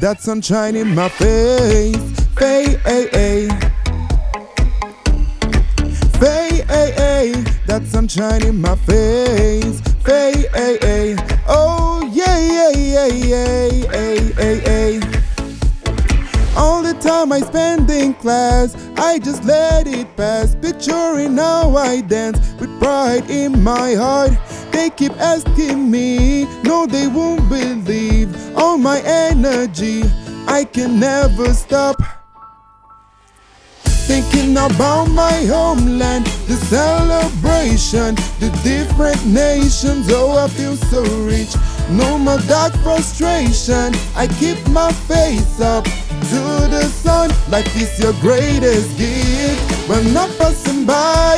That 0.00 0.20
sunshine 0.20 0.76
in 0.76 0.94
my 0.94 1.08
face. 1.08 1.96
Hey, 2.38 2.76
hey, 2.84 3.08
hey. 3.12 3.48
Hey, 6.18 6.64
hey, 6.68 6.92
hey, 6.96 7.32
that 7.66 7.86
sunshine 7.86 8.44
in 8.44 8.60
my 8.60 8.76
face. 8.76 9.80
Hey, 10.04 10.46
hey, 10.54 10.78
hey. 10.80 11.29
Oh, 11.52 12.08
yeah, 12.12 12.38
yeah, 12.38 12.70
yeah, 12.70 13.06
yeah, 13.06 13.66
yeah, 13.66 14.30
yeah, 14.38 14.88
yeah. 14.88 15.20
All 16.56 16.80
the 16.80 16.94
time 17.00 17.32
I 17.32 17.40
spend 17.40 17.90
in 17.90 18.14
class, 18.14 18.76
I 18.96 19.18
just 19.18 19.42
let 19.44 19.88
it 19.88 20.16
pass. 20.16 20.54
Picturing 20.54 21.36
how 21.36 21.76
I 21.76 22.02
dance 22.02 22.38
with 22.60 22.70
pride 22.78 23.28
in 23.28 23.64
my 23.64 23.94
heart. 23.94 24.30
They 24.70 24.90
keep 24.90 25.12
asking 25.18 25.90
me, 25.90 26.44
no, 26.62 26.86
they 26.86 27.08
won't 27.08 27.48
believe 27.48 28.56
all 28.56 28.78
my 28.78 29.00
energy. 29.00 30.04
I 30.46 30.64
can 30.64 31.00
never 31.00 31.52
stop. 31.52 32.19
Thinking 34.10 34.56
about 34.56 35.04
my 35.04 35.44
homeland, 35.44 36.26
the 36.48 36.56
celebration, 36.66 38.16
the 38.40 38.50
different 38.64 39.24
nations. 39.24 40.08
Oh, 40.10 40.36
I 40.36 40.48
feel 40.48 40.74
so 40.74 41.04
rich. 41.24 41.54
No 41.88 42.18
more 42.18 42.40
dark 42.48 42.72
frustration. 42.82 43.94
I 44.16 44.26
keep 44.40 44.58
my 44.70 44.90
face 45.06 45.60
up 45.60 45.84
to 45.84 46.40
the 46.74 46.90
sun. 46.90 47.30
Life 47.52 47.70
is 47.76 48.00
your 48.00 48.14
greatest 48.14 48.98
gift. 48.98 49.88
When 49.88 50.16
I'm 50.16 50.30
passing 50.38 50.84
by, 50.84 51.36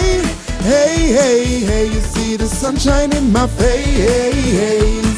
hey, 0.60 1.12
hey, 1.12 1.44
hey, 1.60 1.86
you 1.88 2.00
see 2.00 2.36
the 2.36 2.46
sunshine 2.46 3.14
in 3.14 3.30
my 3.30 3.48
face. 3.48 5.11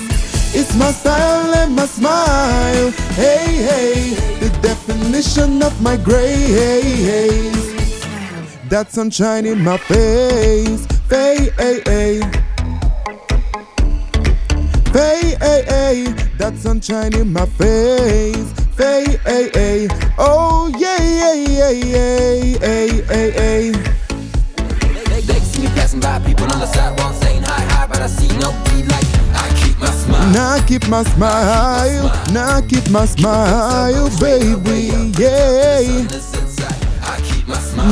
It's 0.56 0.72
my 0.76 0.92
style 0.92 1.52
and 1.56 1.74
my 1.74 1.84
smile. 1.84 2.90
Hey, 3.14 3.56
hey, 3.70 4.14
the 4.38 4.50
definition 4.62 5.60
of 5.62 5.80
my 5.82 5.96
grace. 5.96 6.48
Hey 6.48 6.80
hey. 7.10 7.50
That 8.68 8.92
sunshine 8.92 9.46
in 9.46 9.64
my 9.64 9.76
face. 9.78 10.86
Hey, 11.10 11.50
hey, 11.58 11.82
hey. 11.84 12.20
Hey, 14.92 15.34
hey, 15.40 15.64
hey, 15.66 16.04
that 16.38 16.54
sunshine 16.56 17.14
in 17.14 17.32
my 17.32 17.46
face. 17.46 18.52
Hey, 18.78 19.18
hey, 19.24 19.50
hey, 19.52 19.88
oh 20.18 20.72
yeah, 20.78 21.02
yeah, 21.02 21.34
yeah, 21.34 21.70
yeah, 21.70 22.58
hey, 22.60 23.02
hey, 23.02 23.30
hey. 23.32 23.70
They, 23.70 25.20
they 25.20 25.40
see 25.40 25.62
me 25.62 25.68
passing 25.74 25.98
by, 25.98 26.20
people 26.20 26.44
on 26.44 26.60
the 26.60 26.66
sidewalk 26.66 27.14
saying 27.22 27.42
hi, 27.42 27.64
hi, 27.74 27.86
but 27.88 28.00
I 28.00 28.06
see 28.06 28.28
no 28.38 28.50
like 28.88 29.13
smile. 30.04 30.32
Now 30.32 30.66
keep 30.66 30.88
my 30.88 31.02
smile, 31.02 32.10
now 32.32 32.60
keep 32.60 32.88
my 32.90 33.06
smile, 33.06 34.08
baby, 34.20 34.92
yeah. 35.18 36.06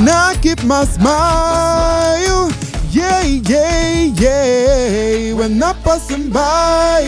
Now 0.05 0.33
keep 0.41 0.63
my 0.65 0.85
smile, 0.85 2.51
yeah, 2.91 3.23
yeah, 3.23 4.05
yeah. 4.25 5.33
When 5.35 5.63
I'm 5.63 5.77
passing 5.83 6.31
by, 6.31 7.01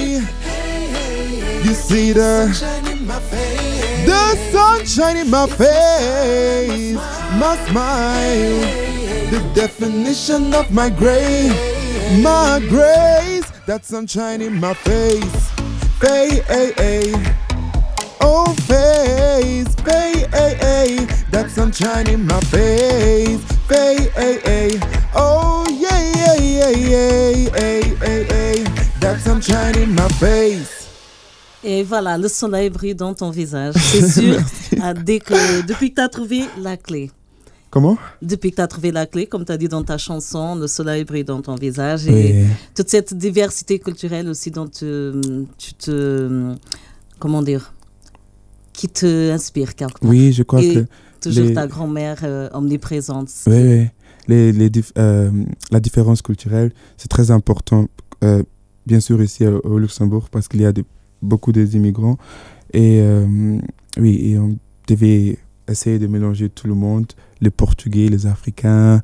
you 1.64 1.74
see 1.74 2.12
the 2.12 2.48
the 4.06 4.36
sunshine 4.52 5.16
in 5.16 5.30
my 5.30 5.46
face, 5.46 6.94
my 7.40 7.56
smile, 7.68 8.60
the 9.30 9.40
definition 9.54 10.52
of 10.54 10.70
my 10.70 10.90
grace, 10.90 11.52
my 12.22 12.60
grace. 12.68 13.33
That 13.66 13.82
sunshine 13.86 14.42
in 14.42 14.60
my 14.60 14.74
face, 14.74 15.50
hey, 15.98 16.42
hey, 16.48 16.74
hey. 16.76 17.14
Oh, 18.20 18.52
face, 18.68 19.74
hey, 19.86 20.26
hey, 20.32 20.54
hey. 20.60 21.06
That 21.30 21.50
sunshine 21.50 22.08
in 22.08 22.26
my 22.26 22.40
face, 22.40 23.40
hey, 23.66 24.10
hey, 24.14 24.38
hey. 24.44 24.80
Oh, 25.14 25.64
yeah, 25.70 25.98
yeah, 26.12 26.34
yeah, 26.34 26.68
yeah, 26.68 27.50
hey, 27.56 27.82
hey, 28.02 28.24
hey. 28.24 28.64
That 29.00 29.20
sunshine 29.20 29.78
in 29.78 29.94
my 29.94 30.08
face. 30.20 30.90
Et 31.62 31.82
voilà, 31.84 32.18
le 32.18 32.28
soleil 32.28 32.68
brille 32.68 32.94
dans 32.94 33.14
ton 33.14 33.30
visage. 33.30 33.74
C'est 33.78 34.08
sûr, 34.10 34.40
ah, 34.82 34.92
dès 34.92 35.20
que, 35.20 35.62
depuis 35.66 35.88
que 35.88 35.94
tu 35.94 36.02
as 36.02 36.08
trouvé 36.10 36.44
la 36.58 36.76
clé. 36.76 37.10
Comment? 37.74 37.98
Depuis 38.22 38.52
que 38.52 38.56
tu 38.56 38.62
as 38.62 38.68
trouvé 38.68 38.92
la 38.92 39.04
clé, 39.04 39.26
comme 39.26 39.44
tu 39.44 39.50
as 39.50 39.56
dit 39.56 39.66
dans 39.66 39.82
ta 39.82 39.98
chanson, 39.98 40.54
le 40.54 40.68
soleil 40.68 41.02
brille 41.04 41.24
dans 41.24 41.42
ton 41.42 41.56
visage. 41.56 42.06
Et 42.06 42.44
toute 42.72 42.88
cette 42.88 43.12
diversité 43.14 43.80
culturelle 43.80 44.28
aussi 44.28 44.52
dont 44.52 44.68
tu, 44.68 45.10
tu 45.58 45.74
te. 45.74 46.54
Comment 47.18 47.42
dire 47.42 47.74
Qui 48.72 48.86
te 48.88 49.32
inspire 49.32 49.74
quelque 49.74 49.98
part. 49.98 50.08
Oui, 50.08 50.32
je 50.32 50.44
crois 50.44 50.62
Et 50.62 50.74
que 50.74 50.84
toujours 51.20 51.46
les- 51.46 51.54
ta 51.54 51.66
grand-mère 51.66 52.18
euh, 52.22 52.48
omniprésente. 52.52 53.28
Oui, 53.48 53.56
oui. 53.56 53.86
Les, 54.28 54.52
les 54.52 54.70
dif- 54.70 54.92
euh, 54.96 55.32
la 55.72 55.80
différence 55.80 56.22
culturelle, 56.22 56.70
c'est 56.96 57.08
très 57.08 57.32
important, 57.32 57.88
euh, 58.22 58.44
bien 58.86 59.00
sûr, 59.00 59.20
ici 59.20 59.44
au, 59.46 59.78
Luxembourg, 59.80 60.28
parce 60.30 60.46
qu'il 60.46 60.60
y 60.62 60.64
a 60.64 60.72
de- 60.72 60.84
beaucoup 61.20 61.50
d'immigrants. 61.50 62.18
Et 62.72 63.02
oui, 63.98 64.30
et 64.30 64.38
on 64.38 64.56
devait 64.88 65.38
essayer 65.68 65.98
de 65.98 66.06
mélanger 66.06 66.48
tout 66.48 66.66
le 66.66 66.74
monde, 66.74 67.06
les 67.40 67.50
Portugais, 67.50 68.08
les 68.08 68.26
Africains, 68.26 69.02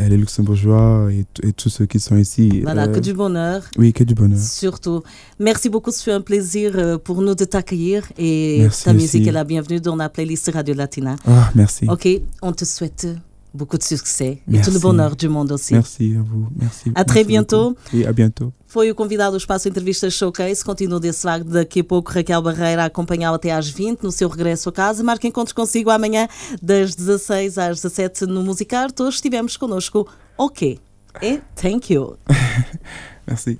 euh, 0.00 0.08
les 0.08 0.16
Luxembourgeois 0.16 1.08
et, 1.12 1.52
tous 1.52 1.68
ceux 1.68 1.86
qui 1.86 2.00
sont 2.00 2.16
ici. 2.16 2.60
Voilà, 2.62 2.84
Euh, 2.84 2.92
que 2.92 3.00
du 3.00 3.12
bonheur. 3.12 3.62
Oui, 3.76 3.92
que 3.92 4.04
du 4.04 4.14
bonheur. 4.14 4.38
Surtout. 4.38 5.02
Merci 5.38 5.68
beaucoup, 5.68 5.90
ce 5.90 6.02
fut 6.02 6.10
un 6.10 6.20
plaisir 6.20 6.72
euh, 6.76 6.98
pour 6.98 7.22
nous 7.22 7.34
de 7.34 7.44
t'accueillir 7.44 8.04
et 8.18 8.58
Merci 8.60 8.84
ta 8.84 8.92
musique 8.92 9.22
aussi. 9.22 9.28
est 9.28 9.32
la 9.32 9.44
bienvenue 9.44 9.80
dans 9.80 9.96
la 9.96 10.08
playlist 10.08 10.50
Radio 10.52 10.74
Latina. 10.74 11.16
Ah, 11.26 11.50
merci. 11.54 11.86
Ok, 11.88 12.08
on 12.42 12.52
te 12.52 12.64
souhaite 12.64 13.06
beaucoup 13.54 13.76
de 13.78 13.82
succès 13.82 14.26
et 14.26 14.36
tout 14.36 14.42
Merci. 14.48 14.70
le 14.72 14.78
bonheur 14.78 15.16
du 15.16 15.28
monde 15.28 15.52
aussi. 15.52 15.74
Merci 15.74 16.16
à 16.18 16.22
vous. 16.22 16.48
Merci. 16.56 16.90
À 16.94 17.04
très 17.04 17.20
Merci 17.20 17.28
bientôt. 17.28 17.70
beaucoup. 17.70 17.80
Oui, 17.94 18.06
à 18.06 18.12
bientôt. 18.12 18.52
Foi 18.66 18.90
o 18.90 18.94
convidado 18.94 19.32
do 19.32 19.36
Espaço 19.38 19.68
Entrevista 19.68 20.08
Showcase. 20.08 20.64
Continua 20.64 20.98
desse 20.98 21.26
lado. 21.26 21.44
Daqui 21.44 21.80
a 21.80 21.84
pouco, 21.84 22.10
Raquel 22.10 22.40
Barreira 22.40 22.82
a 22.82 22.86
acompanhá-lo 22.86 23.36
até 23.36 23.50
às 23.52 23.68
20 23.68 24.02
no 24.02 24.10
seu 24.10 24.28
regresso 24.28 24.70
a 24.70 24.72
casa. 24.72 25.04
Marque 25.04 25.28
encontros 25.28 25.52
consigo 25.52 25.90
amanhã, 25.90 26.26
das 26.62 26.94
16 26.94 27.58
às 27.58 27.82
17 27.82 28.26
no 28.26 28.42
Musicarto. 28.42 29.04
Hoje 29.04 29.16
estivemos 29.16 29.56
connosco. 29.58 30.08
Ok. 30.38 30.78
E 31.20 31.40
thank 31.54 31.92
you. 31.92 32.16
Merci. 33.28 33.58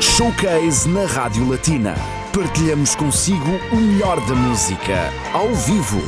Showcase 0.00 0.88
na 0.88 1.04
Rádio 1.06 1.48
Latina. 1.48 1.94
Partilhamos 2.32 2.94
consigo 2.96 3.50
o 3.72 3.76
melhor 3.76 4.16
da 4.26 4.34
música, 4.34 5.12
ao 5.32 5.54
vivo. 5.54 6.00